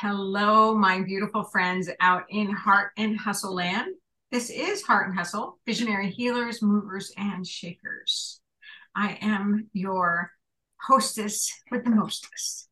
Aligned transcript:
Hello, 0.00 0.76
my 0.76 1.00
beautiful 1.00 1.42
friends 1.42 1.90
out 1.98 2.22
in 2.28 2.52
Heart 2.52 2.92
and 2.96 3.18
Hustle 3.18 3.52
land. 3.52 3.88
This 4.30 4.48
is 4.48 4.80
Heart 4.80 5.08
and 5.08 5.18
Hustle, 5.18 5.58
visionary 5.66 6.08
healers, 6.08 6.62
movers, 6.62 7.12
and 7.16 7.44
shakers. 7.44 8.40
I 8.94 9.18
am 9.20 9.68
your 9.72 10.30
hostess 10.80 11.52
with 11.72 11.82
the 11.82 11.90
mostest. 11.90 12.68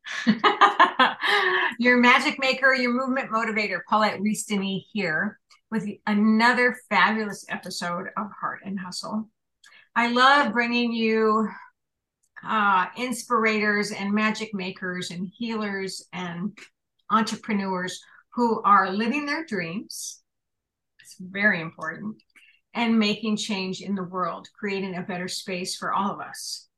your 1.80 1.96
magic 1.96 2.38
maker, 2.38 2.72
your 2.72 2.92
movement 2.92 3.32
motivator, 3.32 3.80
Paulette 3.88 4.20
Rees-Denis 4.20 4.84
here 4.92 5.40
with 5.72 5.84
another 6.06 6.76
fabulous 6.88 7.44
episode 7.48 8.06
of 8.16 8.28
Heart 8.40 8.60
and 8.64 8.78
Hustle. 8.78 9.28
I 9.96 10.12
love 10.12 10.52
bringing 10.52 10.92
you 10.92 11.48
uh, 12.46 12.86
inspirators 12.96 13.90
and 13.90 14.14
magic 14.14 14.54
makers 14.54 15.10
and 15.10 15.28
healers 15.36 16.06
and 16.12 16.56
entrepreneurs 17.10 18.00
who 18.34 18.62
are 18.62 18.90
living 18.90 19.26
their 19.26 19.44
dreams. 19.44 20.22
It's 21.00 21.16
very 21.20 21.60
important. 21.60 22.22
And 22.74 22.98
making 22.98 23.38
change 23.38 23.80
in 23.80 23.94
the 23.94 24.02
world, 24.02 24.48
creating 24.58 24.96
a 24.96 25.02
better 25.02 25.28
space 25.28 25.76
for 25.76 25.94
all 25.94 26.10
of 26.10 26.20
us. 26.20 26.68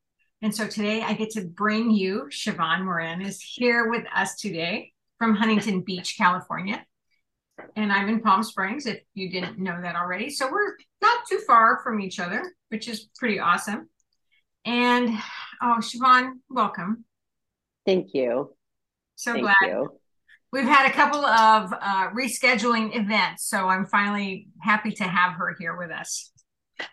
And 0.42 0.54
so 0.54 0.68
today 0.68 1.02
I 1.02 1.14
get 1.14 1.30
to 1.30 1.44
bring 1.44 1.90
you, 1.90 2.28
Sheevaun 2.30 2.84
Moran 2.84 3.20
is 3.20 3.40
here 3.42 3.90
with 3.90 4.04
us 4.14 4.36
today 4.36 4.92
from 5.18 5.34
Huntington 5.34 5.80
Beach, 5.86 6.14
California. 6.16 6.84
And 7.74 7.92
I'm 7.92 8.08
in 8.08 8.20
Palm 8.20 8.44
Springs, 8.44 8.86
if 8.86 9.00
you 9.14 9.30
didn't 9.30 9.58
know 9.58 9.80
that 9.82 9.96
already. 9.96 10.30
So 10.30 10.48
we're 10.50 10.76
not 11.02 11.26
too 11.28 11.40
far 11.44 11.80
from 11.82 12.00
each 12.00 12.20
other, 12.20 12.54
which 12.68 12.88
is 12.88 13.08
pretty 13.18 13.40
awesome. 13.40 13.88
And 14.64 15.08
oh, 15.60 15.78
Sheevaun, 15.80 16.34
welcome. 16.48 17.04
Thank 17.84 18.14
you. 18.14 18.54
So 19.16 19.32
Thank 19.32 19.44
glad. 19.44 19.56
You. 19.62 19.97
We've 20.50 20.64
had 20.64 20.90
a 20.90 20.92
couple 20.92 21.24
of 21.24 21.72
uh, 21.72 22.08
rescheduling 22.10 22.96
events, 22.96 23.44
so 23.44 23.68
I'm 23.68 23.84
finally 23.84 24.48
happy 24.60 24.92
to 24.92 25.04
have 25.04 25.34
her 25.34 25.54
here 25.58 25.76
with 25.76 25.90
us. 25.90 26.30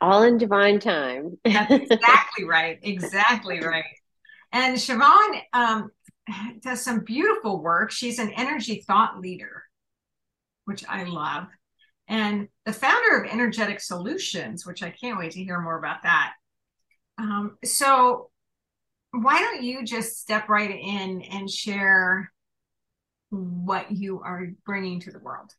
All 0.01 0.23
in 0.23 0.37
divine 0.37 0.79
time. 0.79 1.37
That's 1.45 1.71
exactly 1.71 2.43
right. 2.43 2.79
Exactly 2.81 3.61
right. 3.61 3.85
And 4.51 4.75
Sheevaun 4.75 5.41
um, 5.53 5.89
does 6.61 6.81
some 6.81 7.05
beautiful 7.05 7.61
work. 7.61 7.91
She's 7.91 8.19
an 8.19 8.31
energy 8.31 8.83
thought 8.85 9.19
leader, 9.19 9.63
which 10.65 10.83
I 10.89 11.03
love, 11.03 11.47
and 12.07 12.49
the 12.65 12.73
founder 12.73 13.21
of 13.21 13.31
Energetic 13.31 13.79
Solutions, 13.79 14.65
which 14.65 14.83
I 14.83 14.89
can't 14.89 15.17
wait 15.17 15.31
to 15.31 15.43
hear 15.43 15.61
more 15.61 15.77
about 15.77 16.03
that. 16.03 16.33
Um, 17.17 17.57
so, 17.63 18.31
why 19.11 19.39
don't 19.39 19.63
you 19.63 19.85
just 19.85 20.19
step 20.19 20.49
right 20.49 20.71
in 20.71 21.21
and 21.21 21.49
share 21.49 22.33
what 23.35 23.91
you 23.91 24.21
are 24.21 24.47
bringing 24.65 24.99
to 25.01 25.11
the 25.11 25.19
world. 25.19 25.51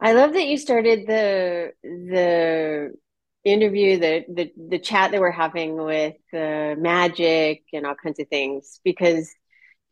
I 0.00 0.12
love 0.12 0.32
that 0.32 0.46
you 0.46 0.56
started 0.56 1.06
the 1.06 1.72
the 1.82 2.94
interview, 3.44 3.98
the 3.98 4.24
the 4.28 4.52
the 4.68 4.78
chat 4.78 5.10
that 5.10 5.20
we're 5.20 5.30
having 5.30 5.76
with 5.76 6.16
the 6.32 6.74
magic 6.78 7.64
and 7.72 7.86
all 7.86 7.94
kinds 7.94 8.18
of 8.18 8.28
things 8.28 8.80
because 8.84 9.30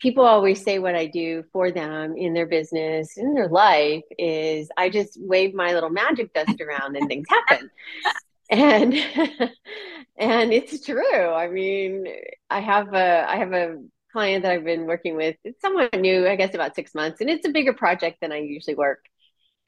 people 0.01 0.25
always 0.25 0.63
say 0.63 0.79
what 0.79 0.95
I 0.95 1.07
do 1.07 1.45
for 1.53 1.71
them 1.71 2.17
in 2.17 2.33
their 2.33 2.47
business, 2.47 3.17
in 3.17 3.35
their 3.35 3.49
life 3.49 4.05
is 4.19 4.69
I 4.77 4.89
just 4.91 5.19
wave 5.21 5.55
my 5.55 5.73
little 5.73 5.91
magic 5.91 6.33
dust 6.33 6.61
around 6.61 6.97
and 6.97 7.09
things 7.09 7.27
happen. 7.29 7.71
and 8.51 8.95
and 10.17 10.53
it's 10.53 10.85
true. 10.85 11.31
I 11.31 11.49
mean, 11.49 12.07
I 12.49 12.61
have 12.61 12.95
a 12.95 13.27
I 13.29 13.37
have 13.37 13.53
a 13.53 13.79
client 14.19 14.43
that 14.43 14.51
I've 14.51 14.65
been 14.65 14.87
working 14.87 15.15
with. 15.15 15.37
It's 15.45 15.61
somewhat 15.61 15.95
new, 15.95 16.27
I 16.27 16.35
guess 16.35 16.53
about 16.53 16.75
six 16.75 16.93
months, 16.93 17.21
and 17.21 17.31
it's 17.31 17.47
a 17.47 17.53
bigger 17.53 17.73
project 17.73 18.19
than 18.21 18.33
I 18.33 18.39
usually 18.39 18.75
work. 18.75 19.05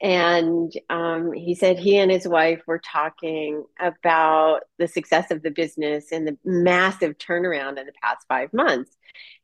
And 0.01 0.69
um, 0.89 1.31
he 1.31 1.55
said 1.55 1.79
he 1.79 1.97
and 1.97 2.11
his 2.11 2.27
wife 2.27 2.61
were 2.67 2.81
talking 2.83 3.63
about 3.79 4.63
the 4.77 4.89
success 4.89 5.31
of 5.31 5.41
the 5.41 5.51
business 5.51 6.11
and 6.11 6.27
the 6.27 6.37
massive 6.43 7.17
turnaround 7.17 7.79
in 7.79 7.85
the 7.85 7.93
past 8.03 8.25
five 8.27 8.51
months. 8.51 8.91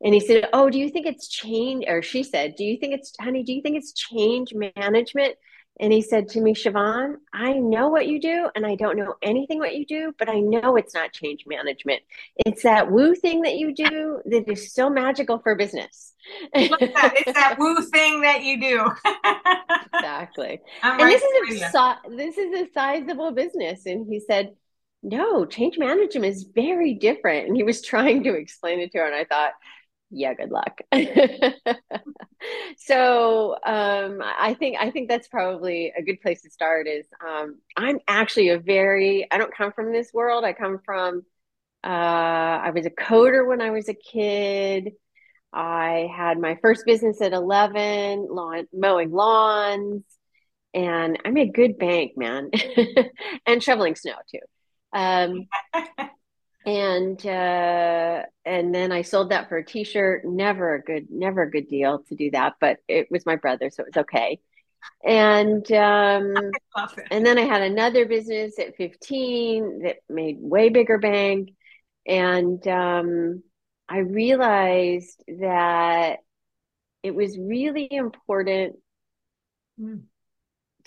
And 0.01 0.13
he 0.13 0.19
said, 0.19 0.50
Oh, 0.51 0.69
do 0.69 0.78
you 0.78 0.90
think 0.90 1.06
it's 1.06 1.29
change? 1.29 1.85
Or 1.88 2.01
she 2.01 2.22
said, 2.22 2.56
Do 2.57 2.66
you 2.66 2.78
think 2.78 2.94
it's, 2.94 3.13
honey, 3.17 3.44
do 3.44 3.53
you 3.53 3.62
think 3.62 3.78
it's 3.78 3.94
change 3.94 4.53
management? 4.75 5.35
And 5.79 5.93
he 5.93 6.01
said 6.01 6.27
to 6.29 6.41
me, 6.41 6.53
Sheevaun, 6.53 7.15
I 7.33 7.53
know 7.53 7.89
what 7.89 8.07
you 8.07 8.19
do, 8.19 8.49
and 8.55 8.65
I 8.65 8.75
don't 8.75 8.97
know 8.97 9.15
anything 9.21 9.59
what 9.59 9.75
you 9.75 9.85
do, 9.85 10.13
but 10.17 10.29
I 10.29 10.39
know 10.39 10.75
it's 10.75 10.93
not 10.93 11.13
change 11.13 11.45
management. 11.45 12.01
It's 12.45 12.63
that 12.63 12.91
woo 12.91 13.13
thing 13.13 13.41
that 13.41 13.57
you 13.57 13.73
do 13.73 14.19
that 14.25 14.49
is 14.49 14.73
so 14.73 14.89
magical 14.89 15.39
for 15.39 15.55
business. 15.55 16.13
that. 16.53 17.13
It's 17.16 17.33
that 17.33 17.55
woo 17.59 17.81
thing 17.91 18.21
that 18.21 18.43
you 18.43 18.59
do. 18.59 18.91
exactly. 19.93 20.61
I'm 20.83 20.93
and 20.93 21.03
right 21.03 21.19
this 21.19 21.53
is 21.61 21.73
a 21.73 21.95
this 22.09 22.37
is 22.37 22.61
a 22.61 22.71
sizable 22.73 23.31
business. 23.31 23.85
And 23.85 24.07
he 24.07 24.19
said, 24.19 24.55
No, 25.03 25.45
change 25.45 25.77
management 25.77 26.25
is 26.25 26.43
very 26.43 26.95
different. 26.95 27.47
And 27.47 27.55
he 27.55 27.63
was 27.63 27.81
trying 27.81 28.23
to 28.23 28.33
explain 28.33 28.79
it 28.79 28.91
to 28.93 28.99
her, 28.99 29.05
and 29.05 29.16
I 29.16 29.25
thought, 29.25 29.53
yeah 30.09 30.33
good 30.33 30.51
luck 30.51 30.79
so 32.77 33.55
um, 33.65 34.21
i 34.21 34.55
think 34.57 34.77
i 34.79 34.91
think 34.91 35.09
that's 35.09 35.27
probably 35.27 35.91
a 35.97 36.01
good 36.01 36.21
place 36.21 36.41
to 36.41 36.49
start 36.49 36.87
is 36.87 37.05
um, 37.25 37.57
i'm 37.75 37.99
actually 38.07 38.49
a 38.49 38.59
very 38.59 39.27
i 39.31 39.37
don't 39.37 39.55
come 39.55 39.71
from 39.71 39.91
this 39.91 40.11
world. 40.13 40.43
I 40.43 40.53
come 40.53 40.79
from 40.85 41.23
uh, 41.83 41.87
i 41.87 42.71
was 42.71 42.85
a 42.85 42.91
coder 42.91 43.47
when 43.47 43.61
i 43.61 43.71
was 43.71 43.89
a 43.89 43.93
kid. 43.93 44.93
I 45.53 46.09
had 46.15 46.39
my 46.39 46.57
first 46.61 46.85
business 46.85 47.21
at 47.21 47.33
11 47.33 48.27
lawn 48.29 48.67
mowing 48.73 49.11
lawns 49.11 50.03
and 50.73 51.17
i 51.25 51.31
made 51.31 51.53
good 51.53 51.77
bank 51.77 52.13
man 52.17 52.51
and 53.45 53.63
shoveling 53.63 53.95
snow 53.95 54.15
too. 54.31 54.39
Um, 54.93 55.47
and 56.67 57.25
uh, 57.25 58.23
and 58.44 58.75
then 58.75 58.91
I 58.91 59.01
sold 59.01 59.31
that 59.31 59.47
for 59.47 59.57
a 59.57 59.66
T-shirt. 59.66 60.25
Never 60.25 60.75
a 60.75 60.81
good, 60.83 61.07
never 61.09 61.44
a 61.44 61.50
good 61.50 61.69
deal 61.69 62.03
to 62.09 62.16
do 62.16 62.29
that, 62.31 62.55
but 62.59 62.79
it 62.89 63.07
was 63.09 63.25
my 63.25 63.38
brother, 63.38 63.69
so 63.69 63.83
it 63.83 63.95
was 63.95 64.01
okay. 64.01 64.39
And 65.01 65.66
um, 65.72 66.33
and 67.09 67.25
then 67.25 67.38
I 67.38 67.44
had 67.44 67.61
another 67.61 68.05
business 68.05 68.59
at 68.59 68.75
15 68.75 69.83
that 69.83 69.95
made 70.09 70.39
way 70.41 70.67
bigger 70.67 70.97
bank, 70.97 71.51
and 72.05 72.67
um, 72.67 73.44
I 73.88 73.99
realized 73.99 75.23
that 75.39 76.17
it 77.01 77.16
was 77.16 77.38
really 77.38 77.88
important 77.89 78.75
mm. 79.79 80.01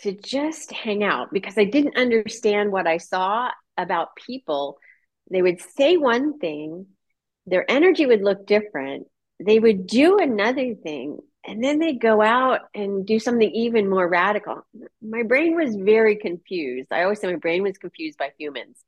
to 0.00 0.12
just 0.12 0.72
hang 0.72 1.02
out 1.02 1.32
because 1.32 1.56
I 1.56 1.64
didn't 1.64 1.96
understand 1.96 2.70
what 2.70 2.86
I 2.86 2.98
saw 2.98 3.48
about 3.78 4.14
people 4.26 4.76
they 5.30 5.42
would 5.42 5.60
say 5.76 5.96
one 5.96 6.38
thing, 6.38 6.86
their 7.46 7.68
energy 7.70 8.06
would 8.06 8.22
look 8.22 8.46
different. 8.46 9.06
They 9.38 9.58
would 9.58 9.86
do 9.86 10.18
another 10.18 10.74
thing, 10.74 11.18
and 11.46 11.64
then 11.64 11.78
they'd 11.78 12.00
go 12.00 12.20
out 12.20 12.60
and 12.74 13.06
do 13.06 13.18
something 13.18 13.50
even 13.50 13.88
more 13.88 14.06
radical. 14.06 14.66
My 15.00 15.22
brain 15.22 15.56
was 15.56 15.74
very 15.74 16.16
confused. 16.16 16.88
I 16.90 17.04
always 17.04 17.20
say 17.20 17.28
my 17.28 17.36
brain 17.36 17.62
was 17.62 17.78
confused 17.78 18.18
by 18.18 18.32
humans. 18.38 18.84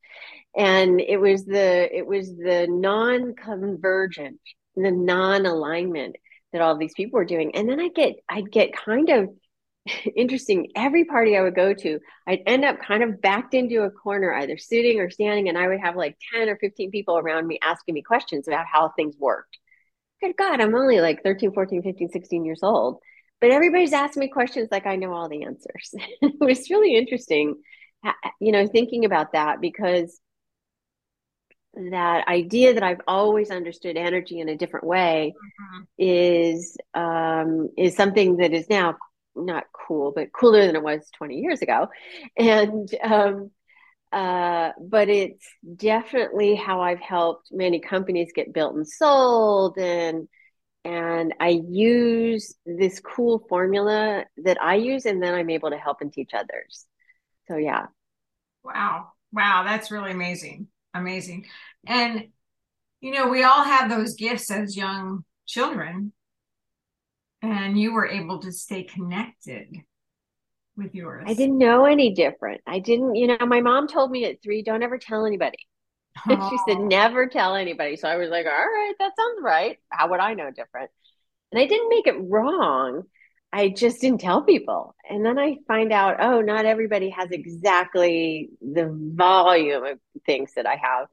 And 0.55 1.01
it 1.01 1.17
was 1.17 1.47
the 1.47 1.89
it 1.97 2.07
was 2.07 2.29
the 2.37 2.67
non-convergent, 2.69 4.41
the 4.77 4.91
non-alignment 4.91 6.17
that 6.53 6.61
all 6.61 6.77
these 6.77 6.93
people 6.93 7.19
were 7.19 7.25
doing. 7.25 7.55
And 7.55 7.67
then 7.69 7.81
I 7.81 7.89
get 7.89 8.17
I'd 8.29 8.53
get 8.53 8.77
kind 8.77 9.09
of 9.09 9.31
interesting. 10.17 10.69
Every 10.77 11.05
party 11.05 11.37
I 11.37 11.43
would 11.43 11.55
go 11.55 11.75
to, 11.75 11.99
I'd 12.27 12.43
end 12.47 12.65
up 12.65 12.81
kind 12.81 13.03
of 13.03 13.21
backed 13.21 13.55
into 13.55 13.83
a 13.83 13.91
corner, 13.91 14.33
either 14.35 14.57
sitting 14.57 15.01
or 15.01 15.11
standing, 15.11 15.49
and 15.49 15.59
I 15.59 15.69
would 15.69 15.81
have 15.81 15.97
like 15.97 16.17
10 16.35 16.49
or 16.49 16.57
15 16.57 16.91
people 16.91 17.19
around 17.19 17.47
me 17.47 17.59
asking 17.63 17.95
me 17.95 18.03
questions 18.03 18.49
about 18.49 18.67
how 18.67 18.91
things 18.91 19.17
worked. 19.19 19.59
Good 20.21 20.37
God, 20.37 20.61
I'm 20.61 20.75
only 20.75 21.01
like 21.01 21.23
13, 21.25 21.53
14, 21.53 21.83
15, 21.83 22.11
16 22.11 22.45
years 22.45 22.61
old. 22.63 22.99
But 23.41 23.51
everybody's 23.51 23.93
asking 23.93 24.21
me 24.21 24.29
questions 24.29 24.69
like 24.71 24.87
I 24.87 24.95
know 24.95 25.13
all 25.13 25.29
the 25.29 25.43
answers. 25.43 25.93
it 26.23 26.37
was 26.39 26.71
really 26.71 26.95
interesting, 26.95 27.57
you 28.41 28.53
know, 28.53 28.69
thinking 28.69 29.05
about 29.05 29.33
that 29.33 29.61
because 29.61 30.21
that 31.75 32.29
idea 32.29 32.75
that 32.75 32.83
I've 32.83 33.01
always 33.09 33.51
understood 33.51 33.97
energy 33.97 34.39
in 34.39 34.49
a 34.49 34.57
different 34.57 34.87
way 34.87 35.35
mm-hmm. 35.35 35.83
is 35.99 36.77
um, 36.95 37.71
is 37.77 37.97
something 37.97 38.37
that 38.37 38.53
is 38.53 38.69
now 38.69 38.97
not 39.35 39.65
cool, 39.73 40.13
but 40.15 40.33
cooler 40.33 40.67
than 40.67 40.77
it 40.77 40.83
was 40.83 41.09
20 41.17 41.37
years 41.37 41.63
ago. 41.63 41.89
And, 42.37 42.89
um, 43.03 43.51
uh, 44.13 44.73
but 44.81 45.09
it's 45.09 45.47
definitely 45.77 46.55
how 46.55 46.81
I've 46.81 47.01
helped 47.01 47.49
many 47.51 47.81
companies 47.81 48.33
get 48.35 48.53
built 48.53 48.75
and 48.75 48.87
sold. 48.87 49.79
And, 49.79 50.29
and 50.85 51.35
I 51.41 51.61
use 51.69 52.55
this 52.67 53.01
cool 53.01 53.45
formula 53.49 54.25
that 54.45 54.61
I 54.61 54.75
use, 54.75 55.07
and 55.07 55.23
then 55.23 55.35
I'm 55.35 55.51
able 55.51 55.71
to 55.71 55.79
help 55.79 56.01
and 56.01 56.13
teach 56.13 56.31
others. 56.35 56.87
So, 57.49 57.57
yeah. 57.57 57.87
Wow. 58.65 59.13
Wow. 59.33 59.65
That's 59.65 59.91
really 59.91 60.11
amazing. 60.11 60.69
Amazing. 60.95 61.47
And, 61.87 62.29
you 63.01 63.13
know, 63.13 63.29
we 63.29 63.45
all 63.45 63.65
have 63.65 63.89
those 63.89 64.15
gifts 64.15 64.51
as 64.51 64.77
young 64.77 65.25
children 65.47 66.13
And 67.43 67.79
you 67.79 67.93
were 67.93 68.07
able 68.07 68.39
to 68.41 68.53
stay 68.53 68.85
connected 68.85 69.69
with 70.77 70.95
yours. 70.95 71.25
I 71.27 71.35
didn't 71.35 71.59
know 71.59 71.85
any 71.85 72.15
different. 72.15 72.61
I 72.67 72.79
didn't, 72.79 73.17
you 73.17 73.27
know, 73.27 73.47
my 73.47 73.61
mom 73.61 73.89
told 73.89 74.11
me 74.11 74.25
at 74.25 74.43
three, 74.43 74.63
don't 74.63 74.83
ever 74.83 74.99
tell 74.99 75.27
anybody. 75.27 75.59
Oh. 76.29 76.51
she 76.51 76.59
said, 76.73 76.81
never 76.81 77.27
tell 77.27 77.55
anybody. 77.55 77.97
So 77.97 78.09
I 78.09 78.17
was 78.17 78.31
like, 78.31 78.47
all 78.47 78.53
right, 78.53 78.95
that 78.99 79.13
sounds 79.19 79.39
right. 79.43 79.79
How 79.91 80.09
would 80.09 80.21
I 80.21 80.35
know 80.35 80.51
different? 80.51 80.91
And 81.51 81.61
I 81.61 81.67
didn't 81.67 81.89
make 81.89 82.07
it 82.07 82.17
wrong. 82.19 83.03
I 83.53 83.69
just 83.69 84.01
didn't 84.01 84.23
tell 84.23 84.43
people. 84.43 84.95
And 85.09 85.25
then 85.25 85.39
I 85.39 85.59
find 85.69 85.93
out, 85.93 86.17
oh, 86.21 86.41
not 86.41 86.65
everybody 86.65 87.11
has 87.11 87.31
exactly 87.31 88.49
the 88.63 88.91
volume 89.15 89.85
of 89.85 89.99
things 90.25 90.53
that 90.57 90.67
I 90.67 90.77
have. 90.77 91.09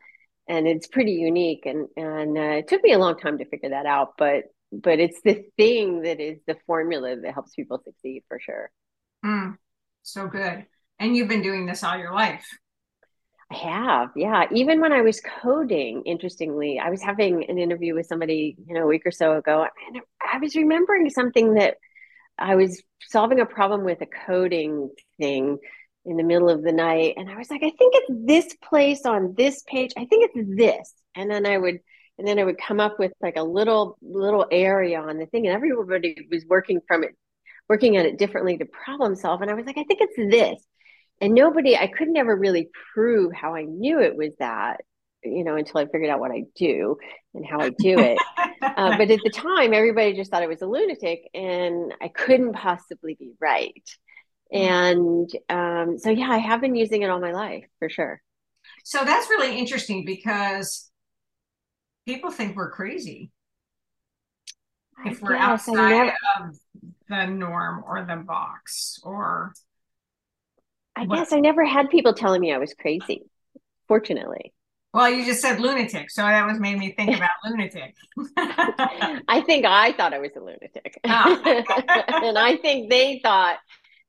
And 0.48 0.68
it's 0.68 0.88
pretty 0.88 1.14
unique. 1.14 1.66
And, 1.66 1.88
and 1.98 2.38
uh, 2.38 2.58
it 2.60 2.68
took 2.70 2.82
me 2.82 2.94
a 2.94 2.98
long 2.98 3.18
time 3.18 3.40
to 3.40 3.46
figure 3.46 3.72
that 3.72 3.86
out. 3.86 4.14
But, 4.18 4.46
but 4.72 5.00
it's 5.00 5.22
the 5.22 5.46
thing 5.58 6.04
that 6.04 6.20
is 6.20 6.40
the 6.48 6.58
formula 6.68 7.16
that 7.16 7.34
helps 7.34 7.56
people 7.56 7.82
succeed 7.84 8.24
for 8.28 8.40
sure. 8.40 8.72
Mm, 9.26 9.58
so 10.04 10.28
good. 10.28 10.66
And 11.00 11.16
you've 11.16 11.28
been 11.28 11.42
doing 11.42 11.66
this 11.66 11.84
all 11.84 11.98
your 11.98 12.14
life. 12.14 12.46
I 13.52 13.56
have, 13.56 14.10
yeah. 14.16 14.46
Even 14.52 14.80
when 14.80 14.94
I 14.94 15.02
was 15.02 15.22
coding, 15.42 16.04
interestingly, 16.06 16.80
I 16.80 16.92
was 16.92 17.02
having 17.02 17.50
an 17.50 17.58
interview 17.58 17.96
with 17.96 18.06
somebody, 18.06 18.56
you 18.68 18.76
know, 18.76 18.84
a 18.84 18.88
week 18.88 19.04
or 19.06 19.12
so 19.12 19.38
ago, 19.38 19.66
and 19.88 20.02
I 20.22 20.38
was 20.38 20.56
remembering 20.56 21.10
something 21.10 21.56
that 21.56 21.78
I 22.38 22.56
was 22.56 22.82
solving 23.08 23.40
a 23.40 23.46
problem 23.46 23.84
with 23.84 24.02
a 24.02 24.06
coding 24.06 24.92
thing 25.18 25.58
in 26.06 26.16
the 26.16 26.24
middle 26.24 26.50
of 26.50 26.62
the 26.62 26.72
night, 26.72 27.16
and 27.18 27.30
I 27.30 27.38
was 27.38 27.50
like, 27.50 27.64
I 27.64 27.72
think 27.72 27.94
it's 27.96 28.12
this 28.26 28.56
place 28.64 29.04
on 29.06 29.34
this 29.36 29.64
page. 29.64 29.94
I 29.98 30.06
think 30.06 30.30
it's 30.32 30.58
this, 30.58 30.94
and 31.16 31.32
then 31.32 31.48
I 31.48 31.58
would, 31.58 31.80
and 32.20 32.28
then 32.28 32.38
I 32.38 32.44
would 32.44 32.60
come 32.60 32.82
up 32.82 33.00
with 33.00 33.14
like 33.22 33.38
a 33.38 33.44
little 33.44 33.98
little 34.02 34.46
area 34.52 35.00
on 35.00 35.18
the 35.18 35.26
thing, 35.26 35.48
and 35.48 35.56
everybody 35.56 36.28
was 36.30 36.46
working 36.46 36.82
from 36.86 37.04
it, 37.04 37.16
working 37.70 37.96
at 37.96 38.06
it 38.06 38.20
differently 38.20 38.58
to 38.58 38.66
problem 38.66 39.16
solve, 39.16 39.42
and 39.42 39.50
I 39.50 39.54
was 39.56 39.66
like, 39.66 39.78
I 39.78 39.86
think 39.86 40.02
it's 40.02 40.32
this. 40.32 40.62
And 41.22 41.34
nobody 41.34 41.76
i 41.76 41.88
could 41.88 42.08
never 42.08 42.36
really 42.36 42.70
prove 42.94 43.34
how 43.34 43.54
i 43.54 43.64
knew 43.64 44.00
it 44.00 44.16
was 44.16 44.32
that 44.40 44.82
you 45.22 45.44
know 45.44 45.58
until 45.58 45.82
i 45.82 45.86
figured 45.86 46.10
out 46.10 46.22
what 46.22 46.32
i 46.32 46.44
do 46.56 46.98
and 47.34 47.46
how 47.46 47.60
i 47.60 47.70
do 47.70 48.00
it. 48.00 48.18
Uh, 48.62 48.98
but 48.98 49.10
at 49.10 49.20
the 49.24 49.30
time 49.30 49.74
everybody 49.74 50.14
just 50.14 50.30
thought 50.32 50.44
i 50.44 50.48
was 50.48 50.62
a 50.62 50.66
lunatic 50.66 51.22
and 51.34 51.94
i 52.02 52.10
couldn't 52.10 52.54
possibly 52.54 53.16
be 53.18 53.32
right. 53.40 53.90
And 54.52 55.30
um, 55.48 55.98
so 55.98 56.10
yeah 56.10 56.30
i 56.30 56.38
have 56.38 56.60
been 56.60 56.76
using 56.76 57.02
it 57.02 57.10
all 57.10 57.22
my 57.22 57.32
life 57.32 57.66
for 57.80 57.90
sure. 57.90 58.22
So 58.84 59.06
that's 59.06 59.30
really 59.30 59.58
interesting 59.58 60.04
because 60.06 60.89
people 62.10 62.32
think 62.32 62.56
we're 62.56 62.72
crazy 62.72 63.30
if 65.06 65.22
we're 65.22 65.36
outside 65.36 66.12
of 66.40 66.58
the 67.08 67.28
norm 67.28 67.84
or 67.86 68.04
the 68.04 68.16
box 68.16 69.00
or 69.04 69.54
I 70.96 71.04
what? 71.04 71.18
guess 71.18 71.32
I 71.32 71.40
never 71.40 71.64
had 71.64 71.92
people 71.92 72.14
telling 72.14 72.42
me 72.42 72.52
I 72.52 72.58
was 72.58 72.74
crazy, 72.74 73.22
fortunately. 73.88 74.54
Well, 74.92 75.08
you 75.08 75.24
just 75.24 75.40
said 75.40 75.60
lunatic, 75.60 76.10
so 76.10 76.24
that 76.24 76.48
was 76.48 76.60
made 76.60 76.80
me 76.80 76.94
think 76.94 77.16
about 77.16 77.30
lunatic. 77.46 77.94
I 79.28 79.44
think 79.46 79.66
I 79.66 79.94
thought 79.94 80.16
I 80.16 80.20
was 80.20 80.32
a 80.36 80.40
lunatic. 80.40 81.00
Oh. 81.04 81.42
and 82.26 82.40
I 82.40 82.58
think 82.58 82.90
they 82.90 83.20
thought 83.24 83.58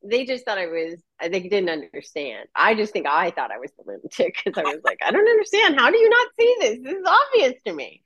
they 0.03 0.25
just 0.25 0.46
thought 0.46 0.56
I 0.56 0.69
was 0.69 1.03
they 1.28 1.40
didn't 1.40 1.69
understand. 1.69 2.49
I 2.55 2.75
just 2.75 2.93
think 2.93 3.06
I 3.06 3.31
thought 3.31 3.50
I 3.50 3.58
was 3.58 3.70
the 3.76 3.84
lunatic 3.87 4.37
because 4.44 4.58
I 4.58 4.62
was 4.62 4.81
like, 4.84 4.99
I 5.05 5.11
don't 5.11 5.28
understand. 5.28 5.78
How 5.78 5.90
do 5.90 5.99
you 5.99 6.08
not 6.08 6.28
see 6.38 6.56
this? 6.61 6.78
This 6.82 6.94
is 6.94 7.06
obvious 7.06 7.62
to 7.67 7.72
me. 7.72 8.02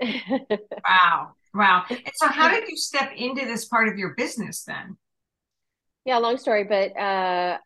wow. 0.88 1.32
Wow. 1.54 1.84
And 1.90 2.00
so 2.14 2.28
how 2.28 2.50
did 2.50 2.68
you 2.68 2.76
step 2.76 3.12
into 3.16 3.44
this 3.44 3.64
part 3.66 3.88
of 3.88 3.98
your 3.98 4.14
business 4.14 4.64
then? 4.64 4.96
Yeah, 6.04 6.18
long 6.18 6.38
story, 6.38 6.64
but 6.64 6.96
uh, 6.98 7.58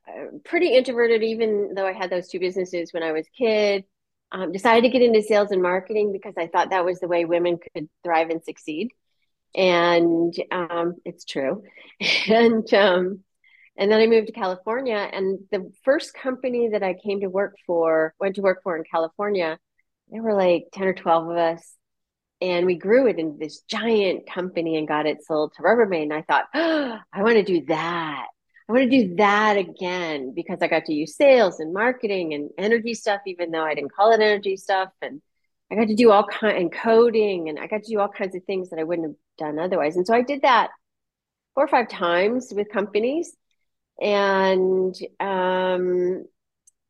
pretty 0.44 0.74
introverted, 0.74 1.22
even 1.22 1.74
though 1.74 1.86
I 1.86 1.92
had 1.92 2.10
those 2.10 2.28
two 2.28 2.38
businesses 2.38 2.92
when 2.92 3.02
I 3.02 3.12
was 3.12 3.26
a 3.26 3.36
kid. 3.36 3.84
Um, 4.32 4.50
decided 4.50 4.82
to 4.82 4.88
get 4.88 5.02
into 5.02 5.22
sales 5.22 5.52
and 5.52 5.62
marketing 5.62 6.10
because 6.12 6.34
I 6.36 6.48
thought 6.48 6.70
that 6.70 6.84
was 6.84 6.98
the 6.98 7.06
way 7.06 7.24
women 7.24 7.58
could 7.58 7.88
thrive 8.02 8.28
and 8.28 8.42
succeed. 8.42 8.90
And 9.54 10.34
um, 10.50 10.96
it's 11.04 11.24
true. 11.24 11.62
and 12.28 12.74
um, 12.74 13.20
and 13.78 13.90
then 13.90 14.00
I 14.00 14.06
moved 14.06 14.28
to 14.28 14.32
California. 14.32 14.96
And 14.96 15.40
the 15.50 15.70
first 15.84 16.14
company 16.14 16.70
that 16.70 16.82
I 16.82 16.94
came 16.94 17.20
to 17.20 17.28
work 17.28 17.56
for, 17.66 18.14
went 18.18 18.36
to 18.36 18.42
work 18.42 18.62
for 18.62 18.76
in 18.76 18.84
California, 18.90 19.58
there 20.08 20.22
were 20.22 20.34
like 20.34 20.66
10 20.72 20.86
or 20.86 20.94
12 20.94 21.30
of 21.30 21.36
us. 21.36 21.74
And 22.40 22.66
we 22.66 22.76
grew 22.76 23.06
it 23.06 23.18
into 23.18 23.38
this 23.38 23.60
giant 23.62 24.28
company 24.28 24.76
and 24.76 24.88
got 24.88 25.06
it 25.06 25.24
sold 25.24 25.54
to 25.54 25.62
Rubbermaid. 25.62 26.04
And 26.04 26.12
I 26.12 26.22
thought, 26.22 26.46
oh, 26.54 26.98
I 27.12 27.22
want 27.22 27.36
to 27.36 27.42
do 27.42 27.64
that. 27.66 28.26
I 28.68 28.72
want 28.72 28.90
to 28.90 29.06
do 29.06 29.14
that 29.16 29.56
again 29.56 30.32
because 30.34 30.58
I 30.60 30.66
got 30.66 30.86
to 30.86 30.92
use 30.92 31.16
sales 31.16 31.60
and 31.60 31.72
marketing 31.72 32.34
and 32.34 32.50
energy 32.58 32.94
stuff, 32.94 33.20
even 33.26 33.52
though 33.52 33.62
I 33.62 33.74
didn't 33.74 33.94
call 33.94 34.12
it 34.12 34.20
energy 34.20 34.56
stuff. 34.56 34.88
And 35.00 35.22
I 35.70 35.76
got 35.76 35.88
to 35.88 35.94
do 35.94 36.10
all 36.10 36.24
kind 36.26 36.56
and 36.56 36.72
coding 36.72 37.48
and 37.48 37.58
I 37.58 37.68
got 37.68 37.84
to 37.84 37.90
do 37.90 38.00
all 38.00 38.08
kinds 38.08 38.34
of 38.34 38.44
things 38.44 38.70
that 38.70 38.78
I 38.78 38.84
wouldn't 38.84 39.08
have 39.08 39.16
done 39.38 39.58
otherwise. 39.58 39.96
And 39.96 40.06
so 40.06 40.14
I 40.14 40.22
did 40.22 40.42
that 40.42 40.70
four 41.54 41.64
or 41.64 41.68
five 41.68 41.88
times 41.88 42.52
with 42.54 42.68
companies 42.68 43.36
and 44.00 44.94
um, 45.20 46.24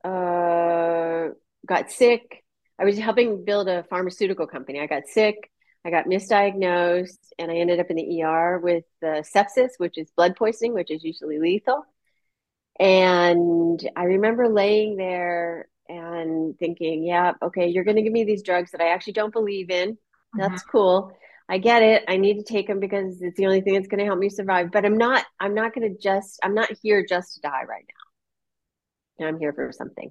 uh, 0.04 1.28
got 1.66 1.90
sick. 1.90 2.44
I 2.78 2.84
was 2.84 2.98
helping 2.98 3.44
build 3.44 3.68
a 3.68 3.84
pharmaceutical 3.84 4.46
company. 4.46 4.80
I 4.80 4.86
got 4.86 5.06
sick. 5.06 5.50
I 5.84 5.90
got 5.90 6.06
misdiagnosed 6.06 7.18
and 7.38 7.50
I 7.50 7.56
ended 7.56 7.78
up 7.78 7.90
in 7.90 7.96
the 7.96 8.22
ER 8.22 8.58
with 8.58 8.84
the 9.00 9.24
sepsis, 9.34 9.70
which 9.78 9.96
is 9.96 10.10
blood 10.16 10.34
poisoning, 10.34 10.74
which 10.74 10.90
is 10.90 11.04
usually 11.04 11.38
lethal. 11.38 11.84
And 12.78 13.80
I 13.94 14.04
remember 14.04 14.48
laying 14.48 14.96
there 14.96 15.68
and 15.88 16.58
thinking, 16.58 17.04
yeah, 17.04 17.34
okay, 17.40 17.68
you're 17.68 17.84
going 17.84 17.96
to 17.96 18.02
give 18.02 18.12
me 18.12 18.24
these 18.24 18.42
drugs 18.42 18.72
that 18.72 18.80
I 18.80 18.88
actually 18.88 19.14
don't 19.14 19.32
believe 19.32 19.70
in. 19.70 19.96
That's 20.34 20.62
mm-hmm. 20.62 20.70
cool. 20.70 21.16
I 21.48 21.58
get 21.58 21.82
it. 21.82 22.04
I 22.08 22.16
need 22.16 22.38
to 22.38 22.42
take 22.42 22.66
them 22.66 22.80
because 22.80 23.22
it's 23.22 23.36
the 23.36 23.46
only 23.46 23.60
thing 23.60 23.74
that's 23.74 23.86
going 23.86 24.00
to 24.00 24.04
help 24.04 24.18
me 24.18 24.28
survive. 24.28 24.72
But 24.72 24.84
I'm 24.84 24.98
not, 24.98 25.24
I'm 25.38 25.54
not 25.54 25.74
going 25.74 25.92
to 25.92 26.00
just, 26.00 26.40
I'm 26.42 26.54
not 26.54 26.70
here 26.82 27.06
just 27.08 27.34
to 27.34 27.40
die 27.40 27.64
right 27.68 27.84
now. 29.20 29.28
I'm 29.28 29.38
here 29.38 29.52
for 29.52 29.70
something. 29.72 30.10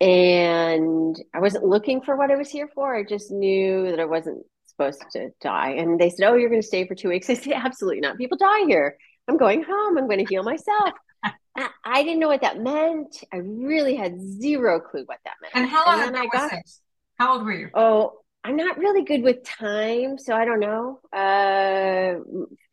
And 0.00 1.20
I 1.34 1.40
wasn't 1.40 1.64
looking 1.64 2.02
for 2.02 2.16
what 2.16 2.30
I 2.30 2.36
was 2.36 2.50
here 2.50 2.68
for. 2.74 2.94
I 2.94 3.02
just 3.02 3.30
knew 3.30 3.90
that 3.90 3.98
I 3.98 4.04
wasn't 4.04 4.44
supposed 4.66 5.04
to 5.12 5.30
die. 5.40 5.70
And 5.70 5.98
they 5.98 6.10
said, 6.10 6.28
Oh, 6.28 6.34
you're 6.34 6.50
going 6.50 6.62
to 6.62 6.66
stay 6.66 6.86
for 6.86 6.94
two 6.94 7.08
weeks. 7.08 7.28
I 7.30 7.34
said, 7.34 7.52
Absolutely 7.54 8.00
not. 8.00 8.18
People 8.18 8.38
die 8.38 8.66
here. 8.66 8.96
I'm 9.28 9.38
going 9.38 9.64
home. 9.64 9.98
I'm 9.98 10.06
going 10.06 10.24
to 10.24 10.32
heal 10.32 10.44
myself. 10.44 10.92
I 11.84 12.02
didn't 12.02 12.20
know 12.20 12.28
what 12.28 12.42
that 12.42 12.60
meant. 12.60 13.24
I 13.32 13.38
really 13.38 13.96
had 13.96 14.20
zero 14.20 14.78
clue 14.78 15.04
what 15.06 15.18
that 15.24 15.34
meant. 15.40 15.54
And 15.56 15.68
how 15.68 15.86
long 15.86 16.08
and 16.08 16.16
I 16.16 16.26
got, 16.26 16.50
this? 16.50 16.80
How 17.18 17.34
old 17.34 17.46
were 17.46 17.52
you? 17.52 17.70
Oh, 17.74 18.18
I'm 18.46 18.54
not 18.54 18.78
really 18.78 19.02
good 19.02 19.24
with 19.24 19.42
time, 19.42 20.18
so 20.18 20.32
I 20.32 20.44
don't 20.44 20.60
know. 20.60 21.00
Uh, 21.12 22.20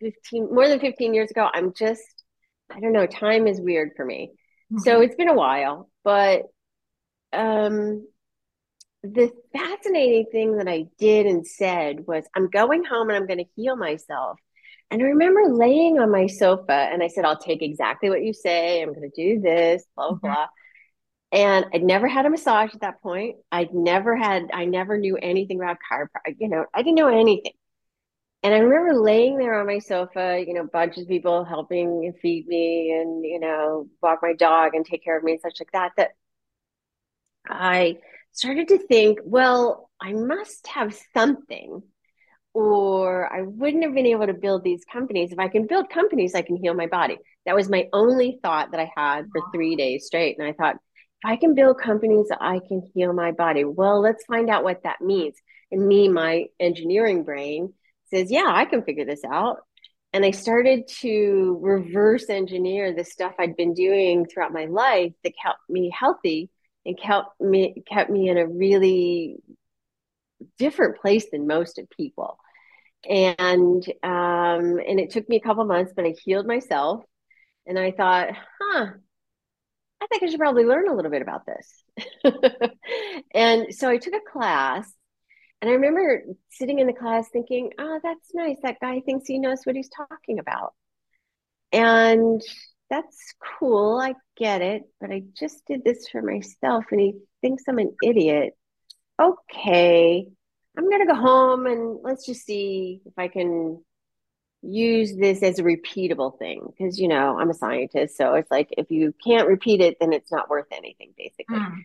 15, 0.01 0.53
more 0.53 0.67
than 0.67 0.79
15 0.79 1.15
years 1.15 1.31
ago. 1.31 1.49
I'm 1.51 1.73
just, 1.73 2.23
I 2.69 2.79
don't 2.79 2.93
know. 2.93 3.07
Time 3.07 3.47
is 3.47 3.59
weird 3.59 3.93
for 3.97 4.05
me. 4.05 4.33
Mm-hmm. 4.71 4.83
So 4.83 5.01
it's 5.01 5.15
been 5.15 5.29
a 5.29 5.33
while, 5.33 5.89
but 6.03 6.43
um, 7.31 8.07
the 9.01 9.31
fascinating 9.51 10.27
thing 10.31 10.57
that 10.57 10.67
I 10.67 10.85
did 10.99 11.25
and 11.25 11.45
said 11.45 12.05
was, 12.05 12.23
I'm 12.35 12.51
going 12.51 12.83
home 12.83 13.09
and 13.09 13.17
I'm 13.17 13.25
going 13.25 13.43
to 13.43 13.51
heal 13.55 13.75
myself. 13.75 14.37
And 14.91 15.01
I 15.01 15.05
remember 15.05 15.55
laying 15.55 15.97
on 15.97 16.11
my 16.11 16.27
sofa 16.27 16.71
and 16.71 17.01
I 17.01 17.07
said, 17.07 17.25
I'll 17.25 17.35
take 17.35 17.63
exactly 17.63 18.11
what 18.11 18.23
you 18.23 18.33
say. 18.33 18.83
I'm 18.83 18.93
going 18.93 19.09
to 19.09 19.15
do 19.15 19.41
this, 19.41 19.83
blah, 19.95 20.09
blah, 20.09 20.17
mm-hmm. 20.17 20.27
blah. 20.27 20.47
And 21.33 21.65
I'd 21.73 21.83
never 21.83 22.07
had 22.07 22.27
a 22.27 22.29
massage 22.29 22.75
at 22.75 22.81
that 22.81 23.01
point. 23.01 23.37
I'd 23.51 23.73
never 23.73 24.15
had, 24.15 24.51
I 24.53 24.65
never 24.65 24.99
knew 24.99 25.17
anything 25.17 25.59
about 25.59 25.77
chiropractic. 25.91 26.35
You 26.39 26.47
know, 26.47 26.65
I 26.71 26.83
didn't 26.83 26.95
know 26.95 27.07
anything. 27.07 27.53
And 28.43 28.53
I 28.53 28.59
remember 28.59 29.01
laying 29.01 29.39
there 29.39 29.59
on 29.59 29.65
my 29.65 29.79
sofa, 29.79 30.43
you 30.45 30.53
know, 30.53 30.67
bunch 30.71 30.97
of 30.97 31.07
people 31.07 31.43
helping 31.43 32.13
feed 32.21 32.45
me 32.45 32.91
and, 32.91 33.25
you 33.25 33.39
know, 33.39 33.87
walk 34.01 34.19
my 34.21 34.33
dog 34.33 34.75
and 34.75 34.85
take 34.85 35.03
care 35.03 35.17
of 35.17 35.23
me 35.23 35.31
and 35.31 35.41
such 35.41 35.55
like 35.59 35.71
that, 35.73 35.93
that 35.97 36.11
I 37.49 37.97
started 38.31 38.67
to 38.67 38.77
think, 38.77 39.17
well, 39.23 39.89
I 39.99 40.13
must 40.13 40.67
have 40.67 40.95
something, 41.15 41.81
or 42.53 43.33
I 43.33 43.41
wouldn't 43.41 43.83
have 43.83 43.95
been 43.95 44.05
able 44.05 44.27
to 44.27 44.33
build 44.33 44.63
these 44.63 44.85
companies. 44.85 45.31
If 45.31 45.39
I 45.39 45.47
can 45.47 45.65
build 45.65 45.89
companies, 45.89 46.35
I 46.35 46.43
can 46.43 46.57
heal 46.57 46.75
my 46.75 46.87
body. 46.87 47.17
That 47.47 47.55
was 47.55 47.69
my 47.69 47.87
only 47.91 48.39
thought 48.43 48.71
that 48.71 48.79
I 48.79 48.91
had 48.95 49.29
for 49.31 49.41
three 49.51 49.75
days 49.75 50.05
straight. 50.05 50.37
And 50.37 50.47
I 50.47 50.53
thought, 50.53 50.75
I 51.23 51.35
can 51.35 51.55
build 51.55 51.79
companies, 51.79 52.27
I 52.39 52.59
can 52.67 52.81
heal 52.93 53.13
my 53.13 53.31
body. 53.31 53.63
Well, 53.63 54.01
let's 54.01 54.25
find 54.25 54.49
out 54.49 54.63
what 54.63 54.83
that 54.83 55.01
means. 55.01 55.35
And 55.71 55.87
me, 55.87 56.07
my 56.07 56.45
engineering 56.59 57.23
brain 57.23 57.73
says, 58.13 58.31
yeah, 58.31 58.45
I 58.47 58.65
can 58.65 58.83
figure 58.83 59.05
this 59.05 59.23
out. 59.23 59.59
And 60.11 60.23
I 60.23 60.31
started 60.31 60.87
to 60.99 61.59
reverse 61.61 62.29
engineer 62.29 62.93
the 62.93 63.03
stuff 63.03 63.33
I'd 63.39 63.55
been 63.55 63.73
doing 63.73 64.25
throughout 64.25 64.53
my 64.53 64.65
life 64.65 65.13
that 65.23 65.33
kept 65.41 65.59
me 65.69 65.89
healthy 65.97 66.49
and 66.85 66.99
kept 66.99 67.39
me 67.39 67.81
kept 67.89 68.11
me 68.11 68.29
in 68.29 68.37
a 68.37 68.45
really 68.45 69.37
different 70.59 70.99
place 70.99 71.25
than 71.31 71.47
most 71.47 71.79
of 71.79 71.89
people 71.89 72.37
and 73.09 73.83
um, 74.03 74.79
and 74.79 74.99
it 74.99 75.11
took 75.11 75.27
me 75.27 75.37
a 75.37 75.41
couple 75.41 75.65
months, 75.65 75.93
but 75.95 76.05
I 76.05 76.15
healed 76.23 76.47
myself, 76.47 77.03
and 77.65 77.77
I 77.77 77.91
thought, 77.91 78.29
huh, 78.61 78.87
I 80.03 80.07
think 80.07 80.23
I 80.23 80.27
should 80.27 80.39
probably 80.39 80.65
learn 80.65 80.89
a 80.89 80.93
little 80.93 81.11
bit 81.11 81.21
about 81.21 81.45
this. 81.45 81.83
and 83.33 83.73
so 83.73 83.89
I 83.89 83.97
took 83.97 84.13
a 84.13 84.31
class, 84.31 84.91
and 85.61 85.71
I 85.71 85.75
remember 85.75 86.23
sitting 86.51 86.79
in 86.79 86.87
the 86.87 86.93
class 86.93 87.29
thinking, 87.29 87.71
oh, 87.79 87.99
that's 88.03 88.33
nice. 88.33 88.57
That 88.63 88.81
guy 88.81 89.01
thinks 89.01 89.27
he 89.27 89.39
knows 89.39 89.61
what 89.63 89.75
he's 89.75 89.89
talking 89.89 90.39
about, 90.39 90.73
and 91.71 92.41
that's 92.89 93.33
cool. 93.59 93.99
I 93.99 94.15
get 94.35 94.61
it, 94.61 94.83
but 94.99 95.09
I 95.09 95.23
just 95.39 95.65
did 95.65 95.83
this 95.83 96.09
for 96.09 96.21
myself, 96.21 96.85
and 96.91 96.99
he 96.99 97.13
thinks 97.41 97.63
I'm 97.67 97.79
an 97.79 97.95
idiot. 98.03 98.53
Okay 99.21 100.27
I'm 100.77 100.89
going 100.89 101.05
to 101.05 101.13
go 101.13 101.19
home 101.19 101.67
and 101.67 101.99
let's 102.01 102.25
just 102.25 102.45
see 102.45 103.01
if 103.05 103.13
I 103.17 103.27
can 103.27 103.83
use 104.63 105.15
this 105.15 105.43
as 105.43 105.59
a 105.59 105.63
repeatable 105.63 106.37
thing 106.39 106.65
because 106.65 106.97
you 106.99 107.07
know 107.07 107.37
I'm 107.37 107.49
a 107.49 107.53
scientist 107.53 108.17
so 108.17 108.35
it's 108.35 108.49
like 108.49 108.69
if 108.77 108.89
you 108.89 109.13
can't 109.23 109.47
repeat 109.47 109.81
it 109.81 109.97
then 109.99 110.13
it's 110.13 110.31
not 110.31 110.49
worth 110.49 110.67
anything 110.71 111.13
basically. 111.17 111.57
Mm. 111.57 111.83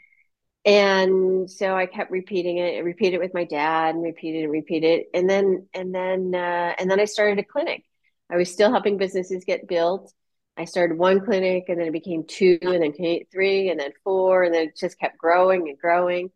and 0.65 1.51
so 1.51 1.75
I 1.75 1.87
kept 1.87 2.11
repeating 2.11 2.59
it 2.59 2.77
and 2.77 2.87
repeat 2.87 3.15
it 3.15 3.21
with 3.21 3.35
my 3.35 3.45
dad 3.45 3.97
and 3.97 4.05
repeat 4.05 4.37
it 4.37 4.45
and 4.45 4.53
repeat 4.53 4.85
it 4.85 5.09
and 5.13 5.29
then 5.29 5.67
and 5.75 5.93
then 5.93 6.35
uh, 6.35 6.75
and 6.79 6.91
then 6.91 7.01
I 7.01 7.05
started 7.05 7.39
a 7.39 7.45
clinic. 7.45 7.85
I 8.31 8.37
was 8.37 8.53
still 8.53 8.71
helping 8.71 8.99
businesses 8.99 9.45
get 9.45 9.67
built. 9.67 10.13
I 10.57 10.65
started 10.65 10.99
one 10.99 11.25
clinic 11.25 11.65
and 11.69 11.81
then 11.81 11.87
it 11.87 11.93
became 11.93 12.25
two 12.25 12.59
and 12.63 12.83
then 12.83 12.93
three 13.33 13.71
and 13.71 13.81
then 13.81 13.93
four 14.05 14.43
and 14.43 14.55
then 14.55 14.69
it 14.69 14.77
just 14.77 14.99
kept 14.99 15.19
growing 15.19 15.69
and 15.69 15.79
growing 15.79 16.31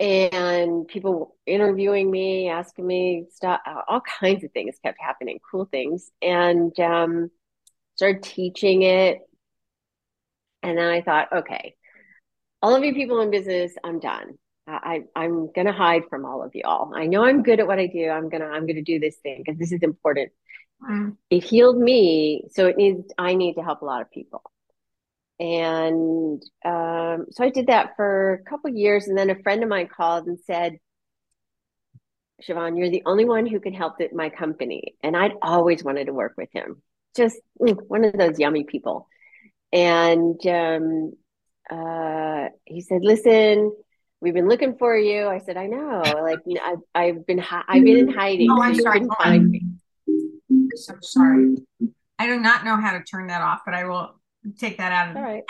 and 0.00 0.88
people 0.88 1.36
interviewing 1.46 2.10
me, 2.10 2.48
asking 2.48 2.86
me 2.86 3.26
stuff, 3.32 3.60
all 3.86 4.00
kinds 4.00 4.42
of 4.42 4.50
things 4.52 4.76
kept 4.82 4.98
happening, 4.98 5.38
cool 5.50 5.66
things, 5.66 6.10
and 6.22 6.78
um, 6.80 7.30
started 7.96 8.22
teaching 8.22 8.82
it. 8.82 9.18
And 10.62 10.78
then 10.78 10.88
I 10.88 11.02
thought, 11.02 11.28
okay, 11.32 11.76
all 12.62 12.74
of 12.74 12.82
you 12.82 12.94
people 12.94 13.20
in 13.20 13.30
business, 13.30 13.74
I'm 13.84 14.00
done. 14.00 14.38
I, 14.66 15.02
I'm 15.16 15.50
gonna 15.52 15.72
hide 15.72 16.04
from 16.08 16.24
all 16.24 16.42
of 16.42 16.54
you 16.54 16.62
all. 16.64 16.92
I 16.94 17.06
know 17.06 17.24
I'm 17.24 17.42
good 17.42 17.60
at 17.60 17.66
what 17.66 17.80
I 17.80 17.86
do. 17.86 18.08
I'm 18.08 18.28
gonna 18.28 18.46
I'm 18.46 18.66
gonna 18.66 18.82
do 18.82 19.00
this 19.00 19.16
thing 19.16 19.42
because 19.44 19.58
this 19.58 19.72
is 19.72 19.82
important. 19.82 20.30
Mm. 20.88 21.16
It 21.28 21.42
healed 21.42 21.76
me, 21.76 22.44
so 22.52 22.68
it 22.68 22.76
needs 22.76 23.12
I 23.18 23.34
need 23.34 23.54
to 23.54 23.62
help 23.62 23.82
a 23.82 23.84
lot 23.84 24.00
of 24.00 24.10
people. 24.12 24.42
And 25.40 26.40
um, 27.14 27.26
so 27.30 27.44
I 27.44 27.50
did 27.50 27.66
that 27.68 27.96
for 27.96 28.34
a 28.34 28.50
couple 28.50 28.70
years. 28.70 29.06
And 29.06 29.16
then 29.16 29.30
a 29.30 29.42
friend 29.42 29.62
of 29.62 29.68
mine 29.68 29.88
called 29.88 30.26
and 30.26 30.38
said, 30.46 30.78
Sheevaun, 32.42 32.78
you're 32.78 32.90
the 32.90 33.02
only 33.06 33.24
one 33.24 33.46
who 33.46 33.60
can 33.60 33.74
help 33.74 33.96
my 34.12 34.30
company. 34.30 34.94
And 35.02 35.16
I'd 35.16 35.34
always 35.42 35.84
wanted 35.84 36.06
to 36.06 36.12
work 36.12 36.34
with 36.36 36.48
him. 36.52 36.82
Just 37.16 37.38
mm, 37.60 37.76
one 37.88 38.04
of 38.04 38.14
those 38.14 38.38
yummy 38.38 38.64
people. 38.64 39.08
And 39.72 40.44
um, 40.46 41.12
uh, 41.70 42.48
he 42.64 42.80
said, 42.80 43.02
listen, 43.02 43.72
we've 44.20 44.34
been 44.34 44.48
looking 44.48 44.76
for 44.78 44.96
you. 44.96 45.26
I 45.26 45.38
said, 45.38 45.56
I 45.56 45.66
know. 45.66 46.20
Like 46.22 46.38
I've, 46.64 46.78
I've 46.94 47.26
been, 47.26 47.38
hi- 47.38 47.64
I've 47.68 47.84
been 47.84 47.98
in 47.98 48.08
hiding. 48.08 48.50
Oh, 48.50 48.62
I'm 48.62 48.74
sorry. 48.74 49.00
I'm 50.08 50.70
so 50.74 50.94
sorry. 51.00 51.56
I 52.18 52.26
do 52.26 52.38
not 52.38 52.64
know 52.64 52.76
how 52.76 52.92
to 52.92 53.02
turn 53.02 53.28
that 53.28 53.42
off, 53.42 53.60
but 53.64 53.74
I 53.74 53.84
will 53.84 54.19
take 54.58 54.78
that 54.78 54.92
out 54.92 55.10
of 55.10 55.16
all 55.16 55.22
right. 55.22 55.42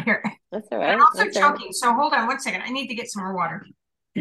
here. 0.04 0.22
That's 0.52 0.68
all 0.70 0.78
right. 0.78 0.94
I'm 0.94 1.00
also 1.00 1.24
That's 1.24 1.36
choking. 1.36 1.66
Right. 1.66 1.74
So 1.74 1.92
hold 1.94 2.12
on 2.12 2.26
one 2.26 2.40
second. 2.40 2.62
I 2.62 2.70
need 2.70 2.88
to 2.88 2.94
get 2.94 3.08
some 3.08 3.24
more 3.24 3.34
water. 3.34 3.66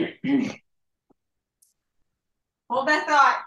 hold 2.70 2.88
that 2.88 3.08
thought. 3.08 3.42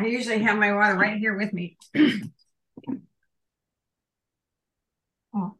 I 0.00 0.06
usually 0.06 0.38
have 0.38 0.56
my 0.56 0.72
water 0.72 0.94
right 0.94 1.18
here 1.18 1.36
with 1.36 1.52
me. 1.52 1.76
oh. 5.34 5.54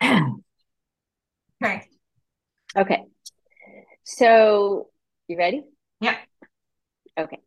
okay. 1.62 1.88
Okay. 2.74 3.04
So 4.04 4.88
you 5.28 5.36
ready? 5.36 5.64
Yep. 6.00 6.16
Okay. 7.18 7.38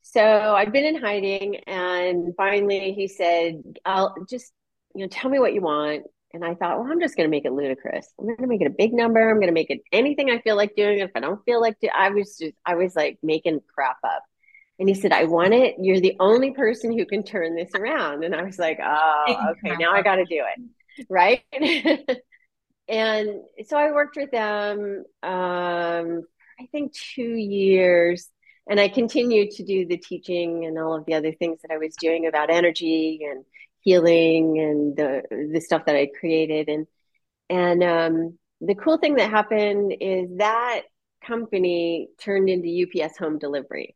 So 0.00 0.22
I've 0.22 0.72
been 0.72 0.84
in 0.86 0.96
hiding 0.96 1.56
and 1.66 2.34
finally 2.34 2.94
he 2.94 3.06
said, 3.06 3.62
I'll 3.84 4.14
just, 4.30 4.50
you 4.94 5.02
know, 5.02 5.08
tell 5.08 5.30
me 5.30 5.38
what 5.38 5.52
you 5.52 5.60
want. 5.60 6.04
And 6.32 6.42
I 6.42 6.54
thought, 6.54 6.78
well, 6.78 6.90
I'm 6.90 7.00
just 7.00 7.18
going 7.18 7.26
to 7.26 7.30
make 7.30 7.44
it 7.44 7.52
ludicrous. 7.52 8.08
I'm 8.18 8.24
going 8.24 8.38
to 8.38 8.46
make 8.46 8.62
it 8.62 8.66
a 8.66 8.70
big 8.70 8.94
number. 8.94 9.28
I'm 9.28 9.36
going 9.36 9.48
to 9.48 9.52
make 9.52 9.68
it 9.68 9.82
anything 9.92 10.30
I 10.30 10.40
feel 10.40 10.56
like 10.56 10.74
doing. 10.74 11.00
If 11.00 11.10
I 11.14 11.20
don't 11.20 11.44
feel 11.44 11.60
like 11.60 11.78
do, 11.80 11.88
I 11.94 12.08
was 12.08 12.38
just, 12.38 12.54
I 12.64 12.76
was 12.76 12.96
like 12.96 13.18
making 13.22 13.60
crap 13.74 13.98
up. 14.02 14.22
And 14.82 14.88
he 14.88 14.96
said, 14.96 15.12
I 15.12 15.26
want 15.26 15.54
it. 15.54 15.76
You're 15.78 16.00
the 16.00 16.16
only 16.18 16.50
person 16.50 16.90
who 16.90 17.06
can 17.06 17.22
turn 17.22 17.54
this 17.54 17.70
around. 17.72 18.24
And 18.24 18.34
I 18.34 18.42
was 18.42 18.58
like, 18.58 18.80
oh, 18.82 19.52
okay, 19.52 19.76
now 19.76 19.92
I 19.92 20.02
got 20.02 20.16
to 20.16 20.24
do 20.24 20.42
it. 20.42 21.06
Right. 21.08 21.44
and 22.88 23.28
so 23.64 23.76
I 23.76 23.92
worked 23.92 24.16
with 24.16 24.32
them, 24.32 25.04
um, 25.22 26.22
I 26.58 26.66
think 26.72 26.92
two 26.94 27.22
years. 27.22 28.28
And 28.68 28.80
I 28.80 28.88
continued 28.88 29.52
to 29.52 29.62
do 29.62 29.86
the 29.86 29.98
teaching 29.98 30.64
and 30.64 30.76
all 30.76 30.96
of 30.96 31.06
the 31.06 31.14
other 31.14 31.32
things 31.32 31.60
that 31.62 31.72
I 31.72 31.78
was 31.78 31.94
doing 31.94 32.26
about 32.26 32.50
energy 32.50 33.20
and 33.22 33.44
healing 33.82 34.58
and 34.58 34.96
the, 34.96 35.48
the 35.52 35.60
stuff 35.60 35.84
that 35.86 35.94
I 35.94 36.08
created. 36.18 36.68
And, 36.68 36.88
and 37.48 37.84
um, 37.84 38.38
the 38.60 38.74
cool 38.74 38.98
thing 38.98 39.14
that 39.14 39.30
happened 39.30 39.94
is 40.00 40.38
that 40.38 40.82
company 41.24 42.08
turned 42.18 42.48
into 42.48 42.84
UPS 42.84 43.16
home 43.16 43.38
delivery 43.38 43.94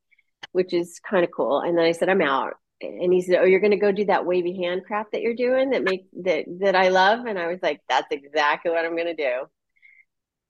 which 0.56 0.72
is 0.72 0.98
kind 1.08 1.22
of 1.22 1.30
cool. 1.30 1.60
And 1.60 1.76
then 1.76 1.84
I 1.84 1.92
said, 1.92 2.08
I'm 2.08 2.22
out. 2.22 2.54
And 2.80 3.12
he 3.12 3.20
said, 3.20 3.36
Oh, 3.40 3.44
you're 3.44 3.60
gonna 3.60 3.76
go 3.76 3.92
do 3.92 4.06
that 4.06 4.26
wavy 4.26 4.56
hand 4.62 4.82
crap 4.86 5.10
that 5.12 5.20
you're 5.20 5.34
doing 5.34 5.70
that 5.70 5.84
make 5.84 6.06
that 6.24 6.44
that 6.60 6.74
I 6.74 6.88
love. 6.88 7.26
And 7.26 7.38
I 7.38 7.46
was 7.46 7.60
like, 7.62 7.80
That's 7.88 8.08
exactly 8.10 8.70
what 8.70 8.84
I'm 8.84 8.96
gonna 8.96 9.14
do. 9.14 9.46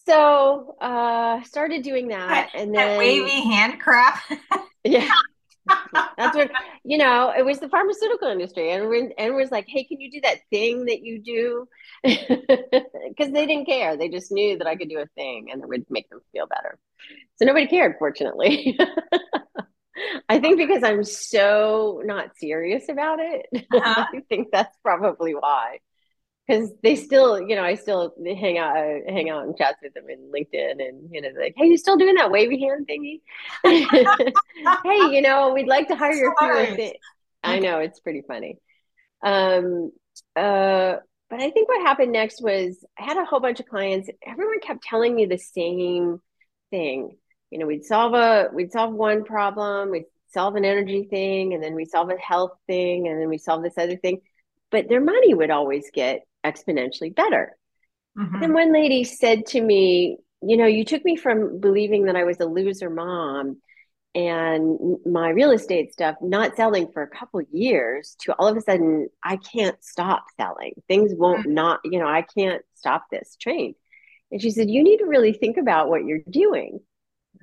So 0.06 0.76
uh 0.80 1.42
started 1.42 1.82
doing 1.82 2.08
that 2.08 2.50
and 2.54 2.74
then 2.74 2.90
that 2.92 2.98
wavy 2.98 3.42
hand 3.42 3.80
crap. 3.80 4.20
yeah. 4.84 5.10
That's 6.16 6.36
what 6.36 6.50
you 6.84 6.96
know. 6.96 7.32
It 7.36 7.44
was 7.44 7.58
the 7.58 7.68
pharmaceutical 7.68 8.28
industry, 8.28 8.70
and 8.70 9.12
and 9.18 9.34
was 9.34 9.50
like, 9.50 9.66
"Hey, 9.66 9.82
can 9.82 10.00
you 10.00 10.10
do 10.12 10.20
that 10.20 10.38
thing 10.48 10.84
that 10.86 11.02
you 11.02 11.20
do?" 11.20 11.68
Because 12.04 13.32
they 13.32 13.46
didn't 13.46 13.66
care. 13.66 13.96
They 13.96 14.08
just 14.08 14.30
knew 14.30 14.58
that 14.58 14.66
I 14.66 14.76
could 14.76 14.88
do 14.88 14.98
a 14.98 15.06
thing, 15.16 15.48
and 15.50 15.62
it 15.62 15.68
would 15.68 15.86
make 15.90 16.08
them 16.08 16.20
feel 16.32 16.46
better. 16.46 16.78
So 17.36 17.46
nobody 17.46 17.66
cared, 17.66 17.96
fortunately. 17.98 18.78
I 20.28 20.38
think 20.38 20.58
because 20.58 20.82
I'm 20.82 21.04
so 21.04 22.02
not 22.04 22.36
serious 22.36 22.88
about 22.88 23.18
it. 23.20 23.46
Uh-huh. 23.54 24.06
I 24.14 24.20
think 24.28 24.48
that's 24.52 24.76
probably 24.82 25.34
why. 25.34 25.78
Because 26.46 26.70
they 26.82 26.94
still, 26.94 27.40
you 27.40 27.56
know, 27.56 27.64
I 27.64 27.74
still 27.74 28.14
hang 28.24 28.56
out, 28.56 28.76
hang 29.08 29.30
out 29.30 29.44
and 29.44 29.56
chat 29.56 29.76
with 29.82 29.94
them 29.94 30.04
in 30.08 30.30
LinkedIn, 30.32 30.80
and 30.80 31.08
you 31.10 31.20
know, 31.20 31.30
like, 31.36 31.54
hey, 31.56 31.66
you 31.66 31.76
still 31.76 31.96
doing 31.96 32.14
that 32.14 32.30
wavy 32.30 32.60
hand 32.60 32.88
thingy? 32.88 33.20
hey, 34.84 35.14
you 35.16 35.22
know, 35.22 35.52
we'd 35.52 35.66
like 35.66 35.88
to 35.88 35.96
hire 35.96 36.12
you 36.12 36.32
for 36.38 36.52
a 36.52 36.76
thing. 36.76 36.94
I 37.42 37.58
know 37.58 37.80
it's 37.80 37.98
pretty 37.98 38.22
funny. 38.28 38.58
Um, 39.24 39.90
uh, 40.36 40.96
but 41.28 41.40
I 41.40 41.50
think 41.50 41.68
what 41.68 41.82
happened 41.82 42.12
next 42.12 42.40
was 42.40 42.84
I 42.96 43.02
had 43.02 43.16
a 43.16 43.24
whole 43.24 43.40
bunch 43.40 43.58
of 43.58 43.66
clients. 43.66 44.08
Everyone 44.24 44.60
kept 44.60 44.84
telling 44.84 45.16
me 45.16 45.26
the 45.26 45.38
same 45.38 46.20
thing 46.70 47.16
you 47.50 47.58
know, 47.58 47.66
we'd 47.66 47.84
solve 47.84 48.14
a 48.14 48.48
we'd 48.52 48.72
solve 48.72 48.92
one 48.92 49.24
problem, 49.24 49.90
we'd 49.90 50.06
solve 50.28 50.56
an 50.56 50.64
energy 50.64 51.04
thing, 51.04 51.54
and 51.54 51.62
then 51.62 51.74
we 51.74 51.84
solve 51.84 52.10
a 52.10 52.18
health 52.18 52.52
thing, 52.66 53.08
and 53.08 53.20
then 53.20 53.28
we 53.28 53.38
solve 53.38 53.62
this 53.62 53.78
other 53.78 53.96
thing. 53.96 54.20
But 54.70 54.88
their 54.88 55.00
money 55.00 55.34
would 55.34 55.50
always 55.50 55.90
get 55.92 56.20
exponentially 56.44 57.14
better. 57.14 57.56
Mm-hmm. 58.18 58.42
And 58.42 58.54
one 58.54 58.72
lady 58.72 59.04
said 59.04 59.46
to 59.46 59.60
me, 59.60 60.18
you 60.42 60.56
know, 60.56 60.66
you 60.66 60.84
took 60.84 61.04
me 61.04 61.16
from 61.16 61.60
believing 61.60 62.04
that 62.04 62.16
I 62.16 62.24
was 62.24 62.40
a 62.40 62.46
loser 62.46 62.90
mom 62.90 63.60
and 64.14 64.96
my 65.04 65.28
real 65.28 65.50
estate 65.50 65.92
stuff 65.92 66.16
not 66.22 66.56
selling 66.56 66.90
for 66.90 67.02
a 67.02 67.08
couple 67.08 67.42
years 67.52 68.16
to 68.20 68.34
all 68.38 68.48
of 68.48 68.56
a 68.56 68.62
sudden 68.62 69.08
I 69.22 69.36
can't 69.36 69.76
stop 69.84 70.24
selling. 70.38 70.72
Things 70.88 71.12
won't 71.14 71.40
mm-hmm. 71.40 71.54
not, 71.54 71.80
you 71.84 71.98
know, 71.98 72.06
I 72.06 72.22
can't 72.22 72.62
stop 72.74 73.04
this 73.10 73.36
train. 73.38 73.74
And 74.30 74.40
she 74.40 74.50
said, 74.50 74.70
You 74.70 74.82
need 74.82 74.98
to 74.98 75.06
really 75.06 75.32
think 75.32 75.58
about 75.58 75.88
what 75.88 76.04
you're 76.04 76.20
doing. 76.30 76.80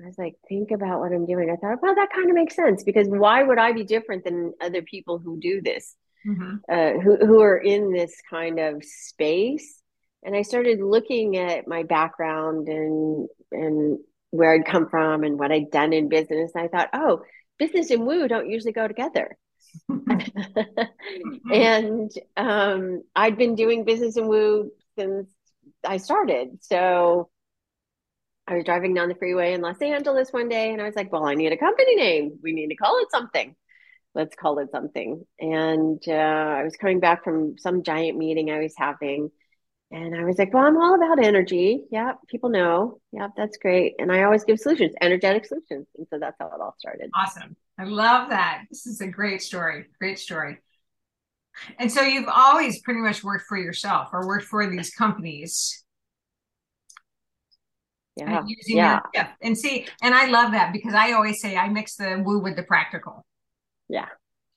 I 0.03 0.07
was 0.07 0.17
like, 0.17 0.35
think 0.49 0.71
about 0.71 0.99
what 0.99 1.13
I'm 1.13 1.25
doing. 1.25 1.49
I 1.49 1.55
thought, 1.55 1.81
well, 1.81 1.95
that 1.95 2.11
kind 2.13 2.29
of 2.29 2.35
makes 2.35 2.55
sense 2.55 2.83
because 2.83 3.07
why 3.07 3.43
would 3.43 3.57
I 3.57 3.71
be 3.71 3.83
different 3.83 4.23
than 4.23 4.53
other 4.61 4.81
people 4.81 5.17
who 5.17 5.39
do 5.39 5.61
this, 5.61 5.95
mm-hmm. 6.27 6.57
uh, 6.69 6.99
who 7.01 7.25
who 7.25 7.41
are 7.41 7.57
in 7.57 7.91
this 7.91 8.13
kind 8.29 8.59
of 8.59 8.83
space? 8.83 9.81
And 10.23 10.35
I 10.35 10.41
started 10.41 10.81
looking 10.81 11.37
at 11.37 11.67
my 11.67 11.83
background 11.83 12.67
and 12.67 13.27
and 13.51 13.99
where 14.31 14.53
I'd 14.53 14.65
come 14.65 14.89
from 14.89 15.23
and 15.23 15.37
what 15.37 15.51
I'd 15.51 15.71
done 15.71 15.93
in 15.93 16.09
business. 16.09 16.51
And 16.55 16.63
I 16.63 16.67
thought, 16.67 16.89
oh, 16.93 17.21
business 17.59 17.91
and 17.91 18.05
woo 18.05 18.27
don't 18.27 18.49
usually 18.49 18.73
go 18.73 18.87
together. 18.87 19.37
and 21.51 22.11
um, 22.35 23.03
I'd 23.15 23.37
been 23.37 23.55
doing 23.55 23.85
business 23.85 24.17
and 24.17 24.27
woo 24.27 24.71
since 24.97 25.29
I 25.85 25.97
started. 25.97 26.59
So 26.61 27.29
I 28.47 28.55
was 28.55 28.65
driving 28.65 28.93
down 28.93 29.09
the 29.09 29.15
freeway 29.15 29.53
in 29.53 29.61
Los 29.61 29.81
Angeles 29.81 30.31
one 30.31 30.49
day 30.49 30.71
and 30.71 30.81
I 30.81 30.85
was 30.85 30.95
like, 30.95 31.11
well, 31.11 31.25
I 31.25 31.35
need 31.35 31.51
a 31.51 31.57
company 31.57 31.95
name. 31.95 32.39
We 32.43 32.51
need 32.51 32.67
to 32.67 32.75
call 32.75 32.99
it 32.99 33.09
something. 33.09 33.55
Let's 34.15 34.35
call 34.35 34.59
it 34.59 34.69
something. 34.71 35.23
And 35.39 36.01
uh, 36.07 36.11
I 36.11 36.63
was 36.63 36.75
coming 36.75 36.99
back 36.99 37.23
from 37.23 37.57
some 37.57 37.83
giant 37.83 38.17
meeting 38.17 38.51
I 38.51 38.59
was 38.59 38.73
having. 38.77 39.31
And 39.91 40.15
I 40.15 40.23
was 40.23 40.37
like, 40.37 40.53
well, 40.53 40.65
I'm 40.65 40.77
all 40.77 40.95
about 40.95 41.23
energy. 41.23 41.83
Yeah, 41.91 42.13
people 42.27 42.49
know. 42.49 42.99
Yeah, 43.11 43.27
that's 43.37 43.57
great. 43.57 43.93
And 43.99 44.11
I 44.11 44.23
always 44.23 44.43
give 44.43 44.59
solutions, 44.59 44.93
energetic 45.01 45.45
solutions. 45.45 45.87
And 45.97 46.07
so 46.09 46.19
that's 46.19 46.35
how 46.39 46.47
it 46.47 46.61
all 46.61 46.75
started. 46.79 47.11
Awesome. 47.15 47.55
I 47.77 47.85
love 47.85 48.29
that. 48.29 48.63
This 48.69 48.87
is 48.87 49.01
a 49.01 49.07
great 49.07 49.41
story. 49.41 49.85
Great 49.99 50.19
story. 50.19 50.57
And 51.77 51.91
so 51.91 52.01
you've 52.01 52.27
always 52.27 52.81
pretty 52.81 53.01
much 53.01 53.23
worked 53.23 53.45
for 53.47 53.57
yourself 53.57 54.09
or 54.11 54.27
worked 54.27 54.45
for 54.45 54.67
these 54.67 54.93
companies. 54.93 55.83
Yeah. 58.15 58.39
And 58.39 58.49
using 58.49 58.77
yeah. 58.77 59.01
And 59.41 59.57
see, 59.57 59.87
and 60.01 60.13
I 60.13 60.27
love 60.27 60.51
that 60.51 60.71
because 60.71 60.93
I 60.93 61.13
always 61.13 61.41
say 61.41 61.57
I 61.57 61.69
mix 61.69 61.95
the 61.95 62.21
woo 62.23 62.39
with 62.39 62.55
the 62.55 62.63
practical. 62.63 63.25
Yeah. 63.89 64.07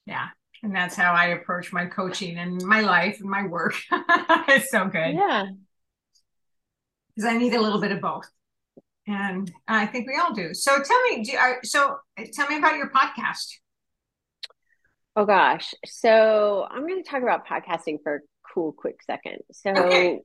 Yeah. 0.05 0.29
And 0.63 0.75
that's 0.75 0.95
how 0.95 1.13
I 1.13 1.27
approach 1.27 1.73
my 1.73 1.87
coaching 1.87 2.39
and 2.39 2.63
my 2.63 2.81
life 2.81 3.21
and 3.21 3.31
my 3.31 3.47
work. 3.47 3.75
it's 3.91 4.71
so 4.71 4.87
good. 4.87 5.15
Yeah. 5.15 5.47
Because 7.15 7.31
I 7.31 7.37
need 7.37 7.55
a 7.55 7.61
little 7.61 7.81
bit 7.81 7.93
of 7.93 8.01
both. 8.01 8.29
And 9.07 9.51
I 9.69 9.87
think 9.87 10.09
we 10.09 10.17
all 10.17 10.35
do. 10.35 10.53
So 10.53 10.83
tell 10.83 11.03
me, 11.05 11.23
do, 11.23 11.37
uh, 11.37 11.55
so 11.63 11.99
tell 12.35 12.49
me 12.49 12.59
about 12.59 12.77
your 12.77 12.91
podcast. 12.91 13.55
Oh 15.15 15.25
gosh. 15.25 15.73
So 15.87 16.67
I'm 16.71 16.87
going 16.87 17.03
to 17.03 17.09
talk 17.09 17.23
about 17.23 17.47
podcasting 17.47 17.99
for 18.03 18.17
a 18.17 18.21
cool 18.53 18.73
quick 18.73 19.03
second. 19.03 19.39
So 19.53 19.71
okay. 19.71 20.21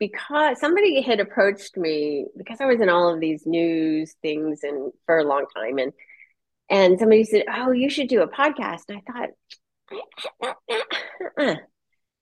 Because 0.00 0.58
somebody 0.58 1.00
had 1.02 1.20
approached 1.20 1.76
me 1.76 2.26
because 2.36 2.60
I 2.60 2.66
was 2.66 2.80
in 2.80 2.88
all 2.88 3.14
of 3.14 3.20
these 3.20 3.46
news 3.46 4.16
things 4.22 4.60
and 4.64 4.92
for 5.06 5.18
a 5.18 5.24
long 5.24 5.46
time 5.54 5.78
and 5.78 5.92
and 6.68 6.98
somebody 7.00 7.24
said, 7.24 7.44
"Oh, 7.52 7.72
you 7.72 7.90
should 7.90 8.08
do 8.08 8.22
a 8.22 8.28
podcast." 8.28 8.82
And 8.88 8.98
I 8.98 9.12
thought 9.12 9.28
uh, 10.42 10.52
uh, 10.70 10.82
uh, 11.38 11.56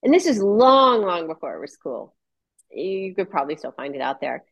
and 0.02 0.14
this 0.14 0.26
is 0.26 0.42
long 0.42 1.02
long 1.02 1.26
before 1.26 1.54
it 1.54 1.61
was 1.61 1.76
cool. 1.76 2.14
You 2.70 3.14
could 3.14 3.30
probably 3.30 3.56
still 3.56 3.73
find 3.73 3.94
it 3.94 4.00
out 4.00 4.20
there. 4.20 4.44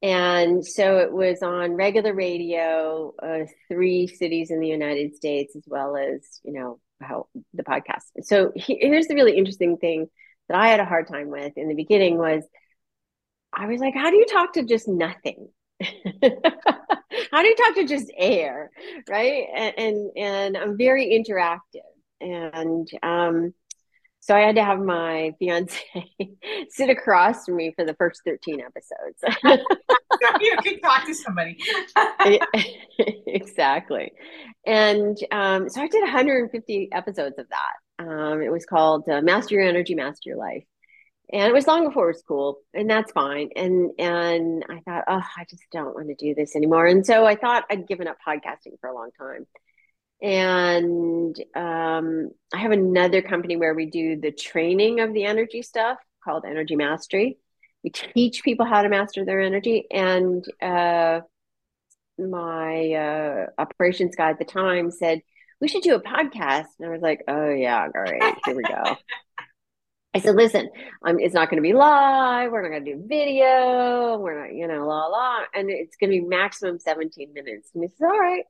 And 0.00 0.64
so 0.64 0.98
it 0.98 1.12
was 1.12 1.42
on 1.42 1.72
regular 1.74 2.14
radio, 2.14 3.12
uh, 3.20 3.46
three 3.68 4.06
cities 4.06 4.50
in 4.50 4.60
the 4.60 4.68
United 4.68 5.16
States, 5.16 5.56
as 5.56 5.64
well 5.66 5.96
as, 5.96 6.40
you 6.44 6.52
know, 6.52 6.78
how 7.00 7.26
the 7.52 7.64
podcast. 7.64 8.04
So 8.22 8.52
he, 8.54 8.78
here's 8.80 9.08
the 9.08 9.16
really 9.16 9.36
interesting 9.36 9.76
thing 9.76 10.06
that 10.48 10.58
I 10.58 10.68
had 10.68 10.80
a 10.80 10.84
hard 10.84 11.08
time 11.08 11.28
with 11.28 11.52
in 11.56 11.68
the 11.68 11.74
beginning 11.74 12.16
was 12.16 12.44
I 13.52 13.66
was 13.66 13.80
like, 13.80 13.94
how 13.94 14.10
do 14.10 14.16
you 14.16 14.26
talk 14.26 14.52
to 14.54 14.64
just 14.64 14.88
nothing? 14.88 15.48
how 15.80 17.42
do 17.42 17.48
you 17.48 17.56
talk 17.56 17.74
to 17.76 17.86
just 17.86 18.10
air? 18.16 18.70
Right. 19.08 19.46
And, 19.54 19.74
and, 19.78 20.10
and 20.16 20.56
I'm 20.56 20.76
very 20.76 21.06
interactive. 21.06 21.80
And 22.20 22.88
um, 23.02 23.54
so 24.20 24.34
I 24.34 24.40
had 24.40 24.56
to 24.56 24.64
have 24.64 24.80
my 24.80 25.32
fiance 25.38 25.80
sit 26.68 26.90
across 26.90 27.46
from 27.46 27.56
me 27.56 27.72
for 27.74 27.84
the 27.84 27.94
first 27.94 28.20
13 28.26 28.60
episodes. 28.60 29.38
you 30.40 30.56
can 30.62 30.80
talk 30.80 31.06
to 31.06 31.14
somebody. 31.14 31.56
exactly. 33.26 34.12
And 34.66 35.16
um, 35.30 35.68
so 35.68 35.80
I 35.80 35.88
did 35.88 36.02
150 36.02 36.90
episodes 36.92 37.38
of 37.38 37.46
that. 37.48 38.04
Um, 38.04 38.42
it 38.42 38.52
was 38.52 38.66
called 38.66 39.08
uh, 39.08 39.22
Master 39.22 39.54
Your 39.54 39.64
Energy, 39.64 39.94
Master 39.94 40.30
Your 40.30 40.38
Life. 40.38 40.64
And 41.30 41.48
it 41.48 41.52
was 41.52 41.66
long 41.66 41.86
before 41.86 42.04
it 42.08 42.14
was 42.14 42.22
cool, 42.26 42.60
and 42.72 42.88
that's 42.88 43.12
fine. 43.12 43.50
And 43.54 43.90
and 43.98 44.64
I 44.68 44.80
thought, 44.80 45.04
oh, 45.08 45.22
I 45.36 45.44
just 45.48 45.62
don't 45.70 45.94
want 45.94 46.08
to 46.08 46.14
do 46.14 46.34
this 46.34 46.56
anymore. 46.56 46.86
And 46.86 47.04
so 47.04 47.26
I 47.26 47.36
thought 47.36 47.64
I'd 47.70 47.86
given 47.86 48.08
up 48.08 48.16
podcasting 48.26 48.80
for 48.80 48.88
a 48.88 48.94
long 48.94 49.10
time. 49.18 49.46
And 50.20 51.36
um, 51.54 52.30
I 52.52 52.58
have 52.58 52.72
another 52.72 53.22
company 53.22 53.56
where 53.56 53.74
we 53.74 53.86
do 53.86 54.20
the 54.20 54.32
training 54.32 55.00
of 55.00 55.12
the 55.12 55.24
energy 55.24 55.62
stuff 55.62 55.98
called 56.24 56.44
Energy 56.44 56.76
Mastery. 56.76 57.38
We 57.84 57.90
teach 57.90 58.42
people 58.42 58.66
how 58.66 58.82
to 58.82 58.88
master 58.88 59.24
their 59.24 59.40
energy. 59.40 59.86
And 59.90 60.44
uh, 60.60 61.20
my 62.18 62.92
uh, 62.92 63.46
operations 63.58 64.16
guy 64.16 64.30
at 64.30 64.38
the 64.38 64.44
time 64.44 64.90
said, 64.90 65.22
We 65.60 65.68
should 65.68 65.82
do 65.82 65.94
a 65.94 66.00
podcast. 66.00 66.66
And 66.80 66.88
I 66.88 66.90
was 66.90 67.02
like, 67.02 67.22
Oh, 67.28 67.50
yeah, 67.50 67.86
great. 67.88 68.22
Here 68.44 68.56
we 68.56 68.62
go. 68.62 68.96
I 70.18 70.20
said, 70.20 70.34
listen, 70.34 70.68
um, 71.06 71.20
it's 71.20 71.34
not 71.34 71.48
going 71.48 71.62
to 71.62 71.66
be 71.66 71.72
live. 71.72 72.50
We're 72.50 72.62
not 72.62 72.70
going 72.70 72.84
to 72.84 72.94
do 72.94 73.04
video. 73.06 74.18
We're 74.18 74.46
not, 74.46 74.52
you 74.52 74.66
know, 74.66 74.84
la 74.84 75.06
la. 75.06 75.38
And 75.54 75.70
it's 75.70 75.96
going 75.96 76.10
to 76.10 76.20
be 76.20 76.26
maximum 76.26 76.80
17 76.80 77.32
minutes. 77.32 77.70
And 77.72 77.84
he 77.84 77.88
says, 77.88 78.00
all 78.00 78.18
right. 78.18 78.42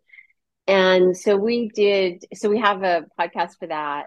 And 0.67 1.15
so 1.15 1.37
we 1.37 1.69
did, 1.69 2.25
so 2.33 2.49
we 2.49 2.59
have 2.59 2.83
a 2.85 3.05
podcast 3.21 3.59
for 3.59 3.67
that. 3.67 4.07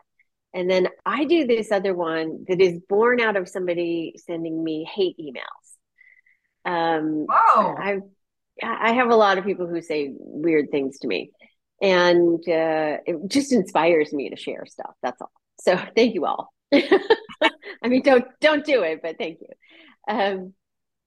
And 0.55 0.71
then 0.71 0.87
I 1.05 1.25
do 1.25 1.45
this 1.45 1.71
other 1.71 1.93
one 1.93 2.45
that 2.47 2.59
is 2.59 2.79
born 2.89 3.21
out 3.21 3.37
of 3.37 3.47
somebody 3.47 4.15
sending 4.25 4.63
me 4.63 4.83
hate 4.83 5.17
emails. 5.19 6.65
Um, 6.65 7.27
Whoa. 7.29 7.75
I, 7.77 7.99
I 8.63 8.93
have 8.93 9.11
a 9.11 9.15
lot 9.15 9.37
of 9.37 9.45
people 9.45 9.67
who 9.67 9.83
say 9.83 10.13
weird 10.17 10.71
things 10.71 10.97
to 10.99 11.07
me. 11.07 11.29
And 11.79 12.39
uh, 12.39 12.97
it 13.05 13.17
just 13.27 13.51
inspires 13.51 14.11
me 14.11 14.31
to 14.31 14.35
share 14.35 14.65
stuff. 14.65 14.95
That's 15.03 15.21
all. 15.21 15.31
So 15.59 15.77
thank 15.95 16.15
you 16.15 16.25
all. 16.25 16.51
I 17.83 17.87
mean, 17.87 18.01
don't 18.01 18.25
don't 18.39 18.65
do 18.65 18.83
it, 18.83 19.01
but 19.01 19.17
thank 19.17 19.39
you. 19.41 19.47
Um, 20.07 20.53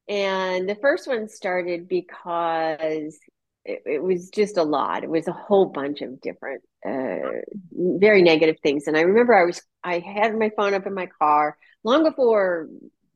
and 0.08 0.68
the 0.68 0.76
first 0.76 1.08
one 1.08 1.28
started 1.28 1.88
because 1.88 3.18
it, 3.64 3.82
it, 3.86 4.02
was 4.02 4.28
just 4.28 4.58
a 4.58 4.62
lot. 4.62 5.04
It 5.04 5.10
was 5.10 5.26
a 5.26 5.32
whole 5.32 5.66
bunch 5.66 6.02
of 6.02 6.20
different, 6.20 6.62
uh, 6.86 7.40
very 7.72 8.20
negative 8.22 8.56
things. 8.62 8.86
And 8.86 8.96
I 8.96 9.02
remember 9.02 9.34
I 9.34 9.44
was, 9.44 9.62
I 9.82 10.00
had 10.00 10.38
my 10.38 10.50
phone 10.56 10.74
up 10.74 10.86
in 10.86 10.94
my 10.94 11.08
car 11.18 11.56
long 11.82 12.04
before 12.04 12.68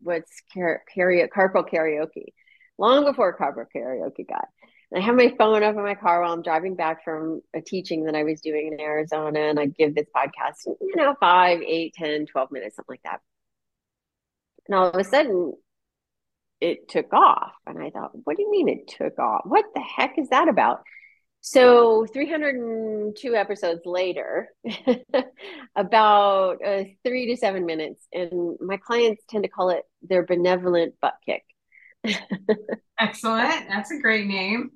what's 0.02 0.42
car- 0.54 0.82
karaoke, 0.96 1.28
carpool 1.28 1.68
karaoke, 1.68 2.32
long 2.78 3.04
before 3.04 3.36
carpool 3.36 3.66
karaoke 3.74 4.26
got. 4.26 4.48
And 4.90 5.02
I 5.02 5.04
have 5.04 5.16
my 5.16 5.34
phone 5.36 5.62
up 5.62 5.76
in 5.76 5.82
my 5.82 5.94
car 5.94 6.22
while 6.22 6.32
I'm 6.32 6.42
driving 6.42 6.74
back 6.74 7.04
from 7.04 7.42
a 7.54 7.60
teaching 7.60 8.04
that 8.04 8.14
I 8.14 8.24
was 8.24 8.40
doing 8.40 8.72
in 8.72 8.80
Arizona. 8.80 9.40
And 9.40 9.60
I 9.60 9.66
give 9.66 9.94
this 9.94 10.06
podcast, 10.14 10.66
you 10.66 10.96
know, 10.96 11.14
five, 11.20 11.60
eight, 11.60 11.94
10, 11.94 12.26
12 12.26 12.50
minutes, 12.50 12.76
something 12.76 12.94
like 12.94 13.02
that. 13.04 13.20
And 14.66 14.74
all 14.74 14.88
of 14.88 14.96
a 14.96 15.04
sudden, 15.04 15.52
it 16.60 16.88
took 16.88 17.12
off. 17.12 17.52
And 17.66 17.82
I 17.82 17.90
thought, 17.90 18.12
what 18.24 18.36
do 18.36 18.42
you 18.42 18.50
mean 18.50 18.68
it 18.68 18.88
took 18.88 19.18
off? 19.18 19.42
What 19.44 19.66
the 19.74 19.80
heck 19.80 20.18
is 20.18 20.28
that 20.30 20.48
about? 20.48 20.80
So 21.40 22.04
302 22.12 23.34
episodes 23.34 23.82
later, 23.84 24.48
about 25.76 26.58
uh, 26.64 26.82
three 27.04 27.26
to 27.26 27.36
seven 27.36 27.64
minutes, 27.64 28.06
and 28.12 28.58
my 28.60 28.76
clients 28.76 29.22
tend 29.28 29.44
to 29.44 29.48
call 29.48 29.70
it 29.70 29.84
their 30.02 30.26
benevolent 30.26 30.94
butt 31.00 31.14
kick. 31.24 31.44
Excellent. 33.00 33.68
That's 33.68 33.90
a 33.90 33.98
great 33.98 34.26
name. 34.26 34.70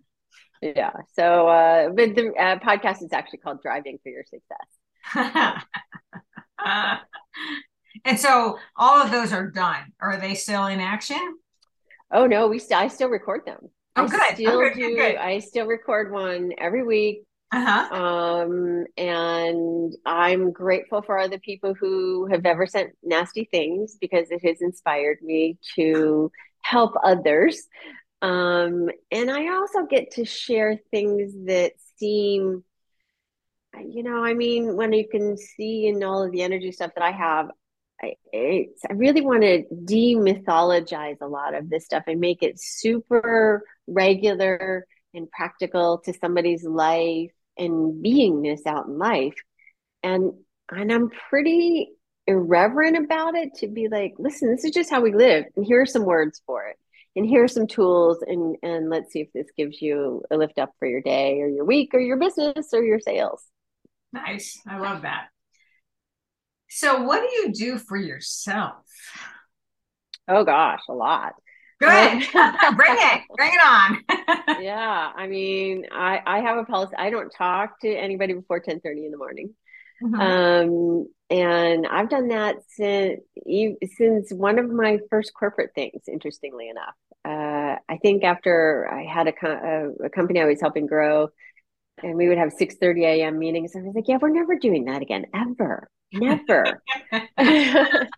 Yeah. 0.60 0.92
So, 1.14 1.48
uh, 1.48 1.88
but 1.90 2.14
the 2.14 2.32
uh, 2.38 2.58
podcast 2.58 3.02
is 3.02 3.12
actually 3.12 3.40
called 3.40 3.62
Driving 3.62 3.98
for 4.02 4.10
Your 4.10 4.24
Success. 4.24 5.64
and 8.04 8.18
so 8.18 8.58
all 8.76 9.02
of 9.02 9.10
those 9.10 9.32
are 9.32 9.50
done. 9.50 9.92
Are 10.00 10.18
they 10.18 10.34
still 10.34 10.66
in 10.66 10.80
action? 10.80 11.36
Oh 12.12 12.26
no, 12.26 12.46
we 12.46 12.58
still 12.58 12.78
I 12.78 12.88
still 12.88 13.08
record 13.08 13.42
them. 13.46 13.70
Oh, 13.96 14.06
good. 14.06 14.20
I 14.20 14.34
still 14.34 14.52
oh, 14.52 14.60
good, 14.60 14.74
do. 14.74 14.96
Good. 14.96 15.16
I 15.16 15.38
still 15.40 15.66
record 15.66 16.12
one 16.12 16.52
every 16.58 16.84
week. 16.84 17.24
Uh-huh. 17.52 17.94
Um, 17.94 18.86
and 18.96 19.92
I'm 20.06 20.52
grateful 20.52 21.02
for 21.02 21.28
the 21.28 21.38
people 21.38 21.74
who 21.74 22.26
have 22.30 22.46
ever 22.46 22.66
sent 22.66 22.92
nasty 23.02 23.46
things 23.50 23.96
because 24.00 24.30
it 24.30 24.40
has 24.46 24.62
inspired 24.62 25.18
me 25.20 25.58
to 25.74 26.32
help 26.62 26.94
others. 27.02 27.66
Um, 28.20 28.88
and 29.10 29.30
I 29.30 29.52
also 29.54 29.86
get 29.86 30.12
to 30.12 30.24
share 30.24 30.78
things 30.90 31.32
that 31.46 31.72
seem, 31.96 32.64
you 33.84 34.02
know, 34.02 34.24
I 34.24 34.34
mean, 34.34 34.76
when 34.76 34.92
you 34.92 35.08
can 35.08 35.36
see 35.36 35.86
in 35.86 36.02
all 36.04 36.22
of 36.22 36.32
the 36.32 36.42
energy 36.42 36.72
stuff 36.72 36.92
that 36.94 37.04
I 37.04 37.10
have, 37.10 37.50
I, 38.02 38.14
I 38.34 38.92
really 38.94 39.20
want 39.20 39.42
to 39.42 39.64
demythologize 39.72 41.18
a 41.20 41.26
lot 41.26 41.54
of 41.54 41.70
this 41.70 41.84
stuff 41.84 42.04
and 42.06 42.20
make 42.20 42.42
it 42.42 42.60
super 42.60 43.62
regular 43.86 44.86
and 45.14 45.30
practical 45.30 45.98
to 46.04 46.12
somebody's 46.12 46.64
life 46.64 47.30
and 47.56 48.04
beingness 48.04 48.66
out 48.66 48.86
in 48.86 48.98
life. 48.98 49.34
And 50.02 50.32
and 50.70 50.92
I'm 50.92 51.10
pretty 51.28 51.90
irreverent 52.26 52.96
about 52.96 53.34
it 53.34 53.54
to 53.56 53.68
be 53.68 53.88
like, 53.88 54.14
listen, 54.18 54.50
this 54.50 54.64
is 54.64 54.70
just 54.72 54.90
how 54.90 55.00
we 55.00 55.12
live, 55.14 55.44
and 55.56 55.64
here 55.66 55.80
are 55.80 55.86
some 55.86 56.04
words 56.04 56.40
for 56.46 56.66
it. 56.66 56.76
and 57.16 57.26
here 57.26 57.44
are 57.44 57.48
some 57.48 57.66
tools 57.66 58.22
and 58.26 58.56
and 58.62 58.88
let's 58.90 59.12
see 59.12 59.20
if 59.20 59.28
this 59.34 59.48
gives 59.56 59.82
you 59.82 60.22
a 60.30 60.36
lift 60.36 60.58
up 60.58 60.70
for 60.78 60.88
your 60.88 61.02
day 61.02 61.40
or 61.40 61.48
your 61.48 61.64
week 61.64 61.90
or 61.94 62.00
your 62.00 62.16
business 62.18 62.68
or 62.72 62.82
your 62.82 63.00
sales. 63.00 63.42
Nice. 64.12 64.60
I 64.66 64.78
love 64.78 65.02
that. 65.02 65.26
So 66.68 67.02
what 67.02 67.20
do 67.20 67.36
you 67.36 67.52
do 67.52 67.78
for 67.78 67.96
yourself? 67.98 68.76
Oh 70.28 70.44
gosh 70.44 70.80
a 70.88 70.94
lot. 70.94 71.34
Good. 71.80 71.90
Bring 72.76 72.96
it. 72.98 73.22
Bring 73.36 73.52
it 73.52 73.64
on. 73.64 73.98
Yeah 74.62 75.10
i 75.16 75.26
mean 75.26 75.86
i 75.92 76.20
i 76.26 76.40
have 76.40 76.56
a 76.58 76.64
policy. 76.64 76.94
I 76.96 77.10
don't 77.10 77.30
talk 77.30 77.80
to 77.80 77.88
anybody 77.88 78.32
before 78.34 78.60
10 78.60 78.80
30 78.80 79.06
in 79.06 79.10
the 79.10 79.18
morning. 79.18 79.54
Mm-hmm. 80.02 80.20
um 80.20 81.06
and 81.32 81.86
I've 81.86 82.10
done 82.10 82.28
that 82.28 82.56
since 82.68 83.20
since 83.96 84.30
one 84.32 84.58
of 84.58 84.70
my 84.70 84.98
first 85.08 85.32
corporate 85.32 85.70
things. 85.74 86.02
Interestingly 86.06 86.68
enough, 86.68 86.94
uh, 87.24 87.78
I 87.88 87.96
think 88.02 88.22
after 88.22 88.86
I 88.92 89.04
had 89.04 89.28
a, 89.28 89.46
a, 89.46 90.06
a, 90.06 90.10
company 90.10 90.42
I 90.42 90.44
was 90.44 90.60
helping 90.60 90.86
grow, 90.86 91.30
and 92.02 92.16
we 92.16 92.28
would 92.28 92.36
have 92.36 92.52
six 92.52 92.74
thirty 92.76 93.06
a.m. 93.06 93.38
meetings. 93.38 93.72
I 93.74 93.80
was 93.80 93.94
like, 93.94 94.08
"Yeah, 94.08 94.18
we're 94.20 94.28
never 94.28 94.56
doing 94.56 94.84
that 94.84 95.00
again, 95.00 95.24
ever, 95.34 95.88
never." 96.12 96.82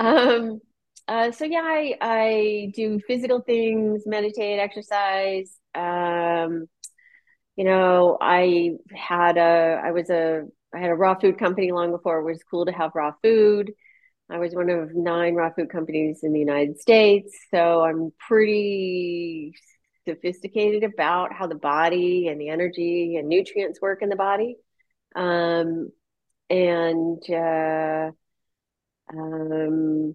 um, 0.00 0.60
uh, 1.06 1.30
so 1.30 1.44
yeah, 1.44 1.62
I 1.62 1.94
I 2.00 2.72
do 2.74 2.98
physical 3.06 3.40
things, 3.42 4.02
meditate, 4.04 4.58
exercise. 4.58 5.56
Um, 5.76 6.66
you 7.54 7.64
know, 7.64 8.18
I 8.20 8.72
had 8.92 9.36
a 9.36 9.80
I 9.84 9.92
was 9.92 10.10
a 10.10 10.42
I 10.74 10.78
had 10.78 10.90
a 10.90 10.94
raw 10.94 11.18
food 11.18 11.38
company 11.38 11.70
long 11.70 11.90
before 11.90 12.18
it 12.18 12.24
was 12.24 12.42
cool 12.44 12.66
to 12.66 12.72
have 12.72 12.92
raw 12.94 13.12
food. 13.22 13.72
I 14.30 14.38
was 14.38 14.54
one 14.54 14.70
of 14.70 14.94
nine 14.94 15.34
raw 15.34 15.50
food 15.50 15.70
companies 15.70 16.20
in 16.22 16.32
the 16.32 16.38
United 16.38 16.80
States. 16.80 17.36
So 17.50 17.82
I'm 17.82 18.12
pretty 18.26 19.54
sophisticated 20.08 20.82
about 20.84 21.32
how 21.32 21.46
the 21.46 21.54
body 21.54 22.28
and 22.28 22.40
the 22.40 22.48
energy 22.48 23.16
and 23.16 23.28
nutrients 23.28 23.80
work 23.80 24.02
in 24.02 24.08
the 24.08 24.16
body. 24.16 24.56
Um, 25.14 25.90
and 26.48 27.22
uh, 27.30 28.10
um, 29.12 30.14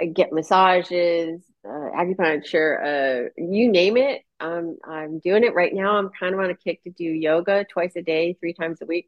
I 0.00 0.06
get 0.06 0.32
massages, 0.32 1.42
uh, 1.64 1.68
acupuncture, 1.68 3.26
uh, 3.26 3.28
you 3.36 3.70
name 3.70 3.96
it. 3.96 4.22
Um, 4.40 4.78
I'm 4.84 5.20
doing 5.20 5.44
it 5.44 5.54
right 5.54 5.72
now. 5.72 5.96
I'm 5.96 6.10
kind 6.10 6.34
of 6.34 6.40
on 6.40 6.50
a 6.50 6.56
kick 6.56 6.82
to 6.82 6.90
do 6.90 7.04
yoga 7.04 7.64
twice 7.72 7.92
a 7.94 8.02
day, 8.02 8.36
three 8.40 8.54
times 8.54 8.82
a 8.82 8.86
week 8.86 9.06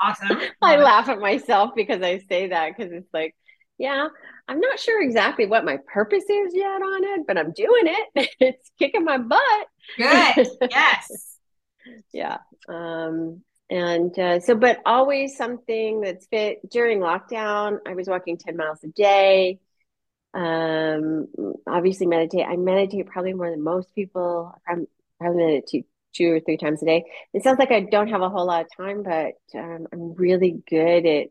awesome. 0.00 0.38
I 0.62 0.76
laugh 0.76 1.08
at 1.08 1.20
myself 1.20 1.72
because 1.74 2.02
I 2.02 2.18
say 2.18 2.48
that 2.48 2.76
because 2.76 2.92
it's 2.92 3.12
like, 3.12 3.34
yeah, 3.78 4.08
I'm 4.48 4.60
not 4.60 4.78
sure 4.78 5.02
exactly 5.02 5.46
what 5.46 5.64
my 5.64 5.78
purpose 5.92 6.24
is 6.24 6.54
yet 6.54 6.66
on 6.66 7.04
it, 7.04 7.26
but 7.26 7.36
I'm 7.36 7.52
doing 7.52 7.86
it. 7.86 8.30
it's 8.40 8.70
kicking 8.78 9.04
my 9.04 9.18
butt. 9.18 9.66
Good. 9.96 10.46
Yes. 10.70 11.38
yeah. 12.12 12.38
Um, 12.68 13.42
and 13.70 14.16
uh, 14.18 14.40
so, 14.40 14.54
but 14.56 14.80
always 14.86 15.36
something 15.36 16.00
that's 16.00 16.26
fit 16.26 16.58
during 16.70 17.00
lockdown. 17.00 17.78
I 17.86 17.94
was 17.94 18.08
walking 18.08 18.38
10 18.38 18.56
miles 18.56 18.82
a 18.82 18.88
day. 18.88 19.60
Um, 20.34 21.28
obviously 21.66 22.06
meditate. 22.06 22.46
I 22.46 22.56
meditate 22.56 23.06
probably 23.06 23.34
more 23.34 23.50
than 23.50 23.62
most 23.62 23.94
people. 23.94 24.52
I'm 24.66 24.86
probably 25.20 25.44
meditate 25.44 25.86
two 26.16 26.32
or 26.32 26.40
three 26.40 26.56
times 26.56 26.82
a 26.82 26.86
day. 26.86 27.04
It 27.32 27.42
sounds 27.42 27.58
like 27.58 27.70
I 27.70 27.80
don't 27.80 28.08
have 28.08 28.22
a 28.22 28.28
whole 28.28 28.46
lot 28.46 28.64
of 28.64 28.76
time, 28.76 29.02
but 29.02 29.34
um, 29.58 29.86
I'm 29.92 30.14
really 30.14 30.62
good 30.68 31.06
at 31.06 31.28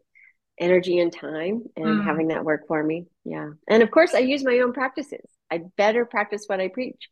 energy 0.59 0.99
and 0.99 1.11
time 1.11 1.63
and 1.75 1.85
mm. 1.85 2.03
having 2.03 2.29
that 2.29 2.45
work 2.45 2.67
for 2.67 2.81
me. 2.81 3.07
Yeah. 3.23 3.49
And 3.67 3.83
of 3.83 3.91
course, 3.91 4.13
I 4.13 4.19
use 4.19 4.43
my 4.43 4.59
own 4.59 4.73
practices. 4.73 5.25
I 5.51 5.61
better 5.77 6.05
practice 6.05 6.45
what 6.47 6.59
I 6.59 6.69
preach. 6.69 7.09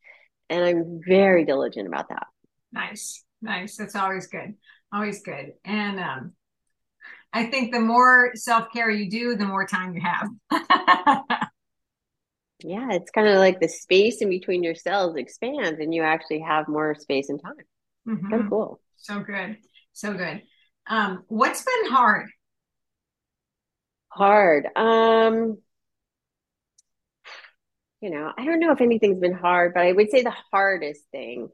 And 0.50 0.64
I'm 0.64 1.02
very 1.06 1.46
diligent 1.46 1.88
about 1.88 2.10
that. 2.10 2.28
Nice. 2.72 3.24
Nice. 3.42 3.78
That's 3.78 3.96
always 3.96 4.28
good. 4.28 4.56
Always 4.94 5.22
good. 5.22 5.54
And 5.66 6.00
um, 6.00 6.34
I 7.32 7.46
think 7.46 7.74
the 7.74 7.80
more 7.80 8.32
self 8.36 8.72
care 8.72 8.90
you 8.90 9.10
do, 9.10 9.36
the 9.36 9.46
more 9.46 9.66
time 9.66 9.96
you 9.96 10.02
have. 10.02 10.30
yeah, 12.64 12.92
it's 12.92 13.12
kind 13.12 13.28
of 13.28 13.38
like 13.38 13.60
the 13.60 13.68
space 13.68 14.22
in 14.22 14.30
between 14.30 14.64
your 14.64 14.76
cells 14.76 15.16
expands 15.16 15.80
and 15.80 15.94
you 15.94 16.04
actually 16.04 16.40
have 16.40 16.68
more 16.68 16.96
space 16.96 17.30
and 17.30 17.42
time. 17.42 17.54
Mm-hmm. 18.08 18.34
Of 18.34 18.50
cool. 18.50 18.82
So 18.98 19.20
good. 19.20 19.58
So 19.94 20.14
good. 20.14 20.42
Um, 20.88 21.24
what's 21.28 21.64
been 21.64 21.92
hard? 21.92 22.30
Hard. 24.10 24.68
Um, 24.76 25.58
you 28.02 28.10
know, 28.10 28.32
I 28.38 28.46
don't 28.46 28.60
know 28.60 28.72
if 28.72 28.82
anything's 28.82 29.20
been 29.20 29.34
hard, 29.34 29.74
but 29.74 29.84
I 29.84 29.92
would 29.92 30.10
say 30.10 30.24
the 30.24 30.36
hardest 30.52 31.04
thing 31.12 31.50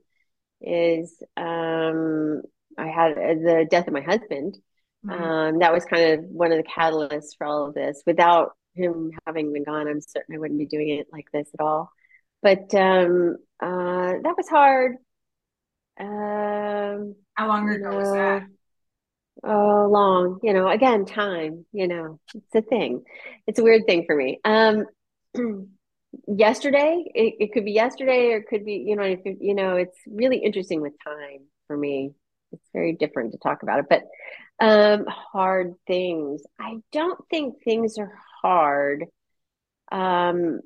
is 0.61 1.21
um, 1.37 2.41
I 2.77 2.87
had 2.87 3.15
the 3.15 3.67
death 3.69 3.87
of 3.87 3.93
my 3.93 4.01
husband. 4.01 4.57
Mm-hmm. 5.05 5.23
Um, 5.23 5.59
that 5.59 5.73
was 5.73 5.85
kind 5.85 6.19
of 6.19 6.25
one 6.25 6.51
of 6.51 6.57
the 6.57 6.69
catalysts 6.69 7.37
for 7.37 7.45
all 7.45 7.67
of 7.67 7.73
this. 7.73 8.01
Without 8.05 8.51
him 8.79 9.11
having 9.25 9.53
been 9.53 9.63
gone, 9.63 9.87
I'm 9.87 10.01
certain 10.01 10.35
I 10.35 10.39
wouldn't 10.39 10.59
be 10.59 10.65
doing 10.65 10.89
it 10.89 11.07
like 11.11 11.25
this 11.31 11.49
at 11.53 11.63
all. 11.63 11.91
But 12.41 12.73
um, 12.73 13.37
uh, 13.61 14.13
that 14.23 14.35
was 14.37 14.47
hard. 14.49 14.95
Um, 15.99 17.15
How 17.33 17.47
long 17.47 17.69
ago 17.69 17.91
know, 17.91 17.97
was 17.97 18.11
that? 18.13 18.43
Oh, 19.43 19.89
long. 19.91 20.39
You 20.43 20.53
know, 20.53 20.69
again, 20.69 21.05
time. 21.05 21.65
You 21.71 21.87
know, 21.87 22.19
it's 22.33 22.55
a 22.55 22.61
thing. 22.61 23.03
It's 23.47 23.59
a 23.59 23.63
weird 23.63 23.85
thing 23.85 24.05
for 24.05 24.15
me. 24.15 24.39
Um, 24.45 24.85
yesterday, 26.27 27.03
it, 27.13 27.35
it 27.39 27.53
could 27.53 27.65
be 27.65 27.73
yesterday, 27.73 28.31
or 28.31 28.37
it 28.37 28.47
could 28.47 28.65
be, 28.65 28.83
you 28.87 28.95
know, 28.95 29.03
if, 29.03 29.19
you 29.25 29.53
know, 29.53 29.75
it's 29.75 29.97
really 30.07 30.37
interesting 30.37 30.81
with 30.81 30.93
time 31.03 31.41
for 31.67 31.77
me. 31.77 32.11
It's 32.51 32.69
very 32.73 32.93
different 32.93 33.33
to 33.33 33.37
talk 33.37 33.61
about 33.61 33.79
it, 33.79 33.85
but 33.89 34.03
um, 34.59 35.05
hard 35.05 35.75
things. 35.87 36.41
I 36.59 36.77
don't 36.91 37.19
think 37.29 37.63
things 37.63 37.97
are 37.97 38.11
hard 38.41 39.05
um, 39.91 40.59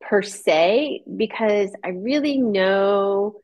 per 0.00 0.22
se 0.22 1.02
because 1.16 1.70
I 1.84 1.88
really 1.88 2.38
know 2.38 3.40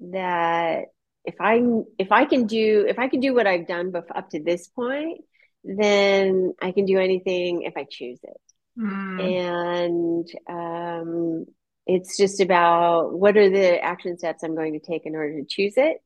that 0.00 0.86
if 1.24 1.36
I 1.40 1.62
if 1.98 2.12
I 2.12 2.26
can 2.26 2.46
do 2.46 2.84
if 2.88 2.98
I 2.98 3.08
can 3.08 3.20
do 3.20 3.34
what 3.34 3.46
I've 3.46 3.66
done 3.66 3.90
before, 3.90 4.16
up 4.16 4.30
to 4.30 4.42
this 4.42 4.68
point, 4.68 5.22
then 5.62 6.52
I 6.60 6.72
can 6.72 6.84
do 6.84 6.98
anything 6.98 7.62
if 7.62 7.76
I 7.76 7.86
choose 7.90 8.20
it. 8.22 8.40
Mm. 8.78 10.26
And 10.28 10.28
um, 10.48 11.46
it's 11.86 12.16
just 12.16 12.40
about 12.40 13.12
what 13.12 13.36
are 13.36 13.50
the 13.50 13.82
action 13.82 14.18
steps 14.18 14.42
I'm 14.42 14.54
going 14.54 14.72
to 14.74 14.80
take 14.80 15.06
in 15.06 15.14
order 15.14 15.40
to 15.40 15.46
choose 15.46 15.74
it. 15.76 15.98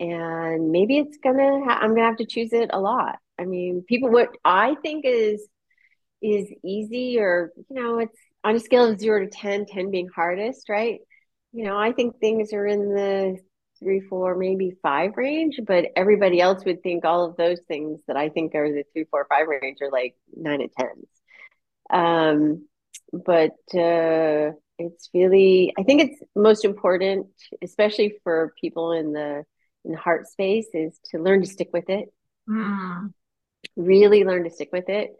And 0.00 0.70
maybe 0.70 0.98
it's 0.98 1.18
gonna 1.22 1.64
ha- 1.64 1.80
I'm 1.82 1.90
gonna 1.90 2.06
have 2.06 2.18
to 2.18 2.26
choose 2.26 2.52
it 2.52 2.70
a 2.72 2.80
lot. 2.80 3.18
I 3.38 3.44
mean, 3.44 3.84
people 3.86 4.10
what 4.10 4.28
I 4.44 4.76
think 4.76 5.04
is 5.04 5.46
is 6.22 6.48
easy 6.64 7.18
or 7.18 7.52
you 7.70 7.80
know 7.80 7.98
it's 7.98 8.18
on 8.44 8.56
a 8.56 8.60
scale 8.60 8.90
of 8.90 8.98
zero 8.98 9.24
to 9.24 9.30
10 9.30 9.66
10 9.66 9.90
being 9.90 10.08
hardest 10.14 10.68
right? 10.68 11.00
You 11.52 11.64
know 11.64 11.78
i 11.78 11.92
think 11.92 12.18
things 12.18 12.52
are 12.52 12.66
in 12.66 12.94
the 12.94 13.38
three 13.78 14.00
four 14.00 14.36
maybe 14.36 14.76
five 14.82 15.12
range 15.16 15.60
but 15.66 15.86
everybody 15.96 16.40
else 16.40 16.64
would 16.64 16.82
think 16.82 17.04
all 17.04 17.24
of 17.24 17.36
those 17.36 17.60
things 17.68 18.00
that 18.06 18.16
i 18.16 18.28
think 18.28 18.54
are 18.54 18.70
the 18.70 18.84
three 18.92 19.04
four 19.10 19.26
five 19.28 19.46
range 19.46 19.78
are 19.80 19.90
like 19.90 20.14
nine 20.36 20.60
and 20.60 20.70
tens. 20.72 21.06
Um 21.90 22.68
but 23.12 23.56
uh 23.74 24.52
it's 24.78 25.10
really 25.14 25.72
i 25.78 25.82
think 25.82 26.02
it's 26.02 26.22
most 26.36 26.64
important 26.64 27.26
especially 27.62 28.14
for 28.22 28.52
people 28.60 28.92
in 28.92 29.12
the 29.12 29.44
in 29.84 29.92
the 29.92 29.98
heart 29.98 30.26
space 30.28 30.68
is 30.74 30.98
to 31.10 31.18
learn 31.18 31.40
to 31.40 31.46
stick 31.48 31.70
with 31.72 31.88
it. 31.88 32.12
Mm. 32.48 33.12
really 33.76 34.24
learn 34.24 34.44
to 34.44 34.50
stick 34.50 34.70
with 34.72 34.88
it 34.88 35.10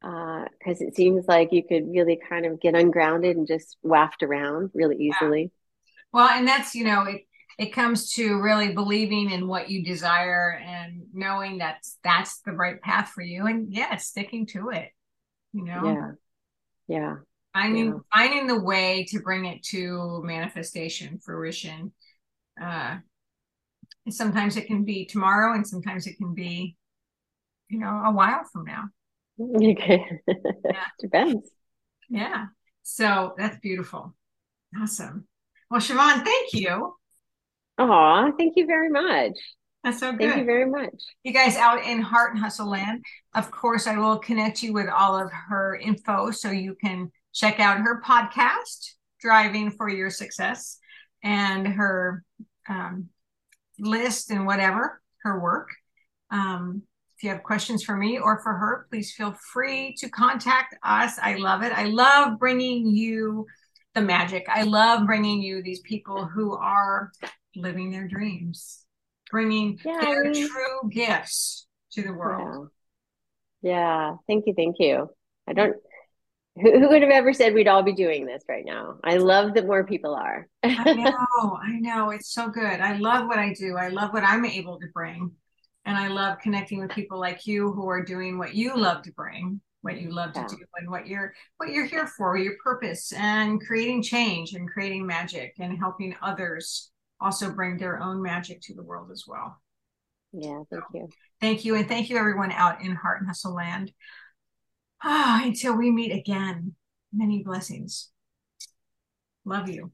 because 0.00 0.80
uh, 0.80 0.84
it 0.84 0.94
seems 0.94 1.26
like 1.26 1.52
you 1.52 1.62
could 1.66 1.90
really 1.90 2.18
kind 2.28 2.46
of 2.46 2.60
get 2.60 2.74
ungrounded 2.74 3.36
and 3.36 3.46
just 3.46 3.76
waft 3.82 4.22
around 4.22 4.70
really 4.74 4.96
easily. 4.96 5.42
Yeah. 5.42 5.48
Well, 6.12 6.28
and 6.28 6.46
that's 6.46 6.74
you 6.74 6.84
know 6.84 7.02
it 7.02 7.22
it 7.58 7.72
comes 7.72 8.12
to 8.12 8.40
really 8.40 8.72
believing 8.72 9.30
in 9.30 9.48
what 9.48 9.68
you 9.68 9.84
desire 9.84 10.60
and 10.64 11.02
knowing 11.12 11.58
that 11.58 11.78
that's 12.04 12.40
the 12.42 12.52
right 12.52 12.80
path 12.80 13.10
for 13.10 13.22
you, 13.22 13.46
and 13.46 13.72
yeah, 13.72 13.96
sticking 13.96 14.46
to 14.46 14.70
it. 14.70 14.90
You 15.52 15.64
know. 15.64 15.82
Yeah. 15.84 16.10
Yeah. 16.96 17.14
Finding 17.52 17.86
yeah. 17.86 17.98
finding 18.14 18.46
the 18.46 18.60
way 18.60 19.06
to 19.10 19.20
bring 19.20 19.46
it 19.46 19.62
to 19.64 20.22
manifestation, 20.24 21.18
fruition. 21.18 21.92
Uh, 22.60 22.98
and 24.06 24.14
sometimes 24.14 24.56
it 24.56 24.66
can 24.66 24.84
be 24.84 25.04
tomorrow, 25.06 25.54
and 25.54 25.66
sometimes 25.66 26.06
it 26.06 26.16
can 26.16 26.34
be, 26.34 26.76
you 27.68 27.78
know, 27.78 28.02
a 28.06 28.12
while 28.12 28.42
from 28.52 28.64
now. 28.64 28.84
Okay. 29.56 30.04
Yeah. 30.26 30.84
Depends. 31.00 31.48
Yeah. 32.08 32.46
So 32.82 33.34
that's 33.36 33.58
beautiful. 33.60 34.14
Awesome. 34.80 35.26
Well, 35.70 35.80
Sheevaun, 35.80 36.24
thank 36.24 36.52
you. 36.54 36.94
Oh, 37.78 38.32
thank 38.36 38.54
you 38.56 38.66
very 38.66 38.88
much. 38.88 39.38
That's 39.84 40.00
so 40.00 40.12
good. 40.12 40.30
Thank 40.30 40.40
you 40.40 40.44
very 40.44 40.68
much. 40.68 40.94
You 41.22 41.32
guys 41.32 41.56
out 41.56 41.84
in 41.84 42.00
Heart 42.00 42.32
and 42.32 42.42
Hustle 42.42 42.68
Land. 42.68 43.04
Of 43.34 43.50
course, 43.50 43.86
I 43.86 43.96
will 43.96 44.18
connect 44.18 44.62
you 44.62 44.72
with 44.72 44.88
all 44.88 45.14
of 45.14 45.30
her 45.30 45.76
info 45.76 46.30
so 46.30 46.50
you 46.50 46.74
can 46.74 47.12
check 47.32 47.60
out 47.60 47.78
her 47.78 48.02
podcast, 48.02 48.94
Driving 49.20 49.70
for 49.70 49.88
Your 49.88 50.10
Success, 50.10 50.78
and 51.22 51.68
her 51.68 52.24
um, 52.68 53.08
list 53.78 54.30
and 54.30 54.46
whatever, 54.46 55.00
her 55.22 55.40
work. 55.40 55.68
Um, 56.30 56.82
if 57.18 57.24
you 57.24 57.30
have 57.30 57.42
questions 57.42 57.82
for 57.82 57.96
me 57.96 58.16
or 58.16 58.38
for 58.44 58.52
her, 58.52 58.86
please 58.90 59.12
feel 59.12 59.34
free 59.52 59.92
to 59.98 60.08
contact 60.08 60.76
us. 60.84 61.18
I 61.20 61.34
love 61.34 61.64
it. 61.64 61.72
I 61.76 61.86
love 61.86 62.38
bringing 62.38 62.86
you 62.86 63.44
the 63.96 64.02
magic. 64.02 64.46
I 64.48 64.62
love 64.62 65.04
bringing 65.04 65.42
you 65.42 65.60
these 65.60 65.80
people 65.80 66.26
who 66.26 66.54
are 66.54 67.10
living 67.56 67.90
their 67.90 68.06
dreams, 68.06 68.84
bringing 69.32 69.80
yeah, 69.84 69.98
their 70.00 70.32
true 70.32 70.88
gifts 70.92 71.66
to 71.94 72.02
the 72.02 72.12
world. 72.12 72.68
Yeah. 73.62 73.72
yeah. 73.72 74.14
Thank 74.28 74.46
you. 74.46 74.54
Thank 74.54 74.76
you. 74.78 75.10
I 75.48 75.54
don't, 75.54 75.74
who, 76.54 76.78
who 76.78 76.88
would 76.88 77.02
have 77.02 77.10
ever 77.10 77.32
said 77.32 77.52
we'd 77.52 77.66
all 77.66 77.82
be 77.82 77.94
doing 77.94 78.26
this 78.26 78.44
right 78.48 78.64
now? 78.64 79.00
I 79.02 79.16
love 79.16 79.54
that 79.54 79.66
more 79.66 79.82
people 79.84 80.14
are. 80.14 80.46
I 80.62 80.94
know. 80.94 81.58
I 81.60 81.80
know. 81.80 82.10
It's 82.10 82.32
so 82.32 82.48
good. 82.48 82.62
I 82.80 82.96
love 82.96 83.26
what 83.26 83.40
I 83.40 83.54
do. 83.54 83.76
I 83.76 83.88
love 83.88 84.12
what 84.12 84.22
I'm 84.22 84.44
able 84.44 84.78
to 84.78 84.86
bring 84.94 85.32
and 85.88 85.96
I 85.96 86.08
love 86.08 86.38
connecting 86.40 86.80
with 86.80 86.90
people 86.90 87.18
like 87.18 87.46
you 87.46 87.72
who 87.72 87.88
are 87.88 88.04
doing 88.04 88.36
what 88.36 88.54
you 88.54 88.76
love 88.76 89.02
to 89.04 89.12
bring, 89.12 89.58
what 89.80 89.98
you 89.98 90.10
love 90.10 90.34
to 90.34 90.44
do, 90.46 90.58
and 90.76 90.90
what 90.90 91.06
you're 91.06 91.32
what 91.56 91.70
you're 91.70 91.86
here 91.86 92.06
for, 92.06 92.36
your 92.36 92.56
purpose, 92.62 93.10
and 93.12 93.58
creating 93.66 94.02
change 94.02 94.52
and 94.52 94.68
creating 94.68 95.06
magic 95.06 95.54
and 95.58 95.78
helping 95.78 96.14
others 96.20 96.90
also 97.22 97.50
bring 97.50 97.78
their 97.78 98.02
own 98.02 98.20
magic 98.20 98.60
to 98.62 98.74
the 98.74 98.82
world 98.82 99.10
as 99.10 99.24
well. 99.26 99.56
Yeah, 100.34 100.60
thank 100.70 100.84
you. 100.92 101.08
Thank 101.40 101.64
you, 101.64 101.74
and 101.76 101.88
thank 101.88 102.10
you 102.10 102.18
everyone 102.18 102.52
out 102.52 102.82
in 102.82 102.94
Heart 102.94 103.20
and 103.20 103.28
Hustle 103.28 103.54
Land. 103.54 103.90
Ah, 105.02 105.40
until 105.44 105.74
we 105.74 105.90
meet 105.90 106.12
again, 106.12 106.74
many 107.14 107.42
blessings. 107.42 108.10
Love 109.46 109.70
you. 109.70 109.90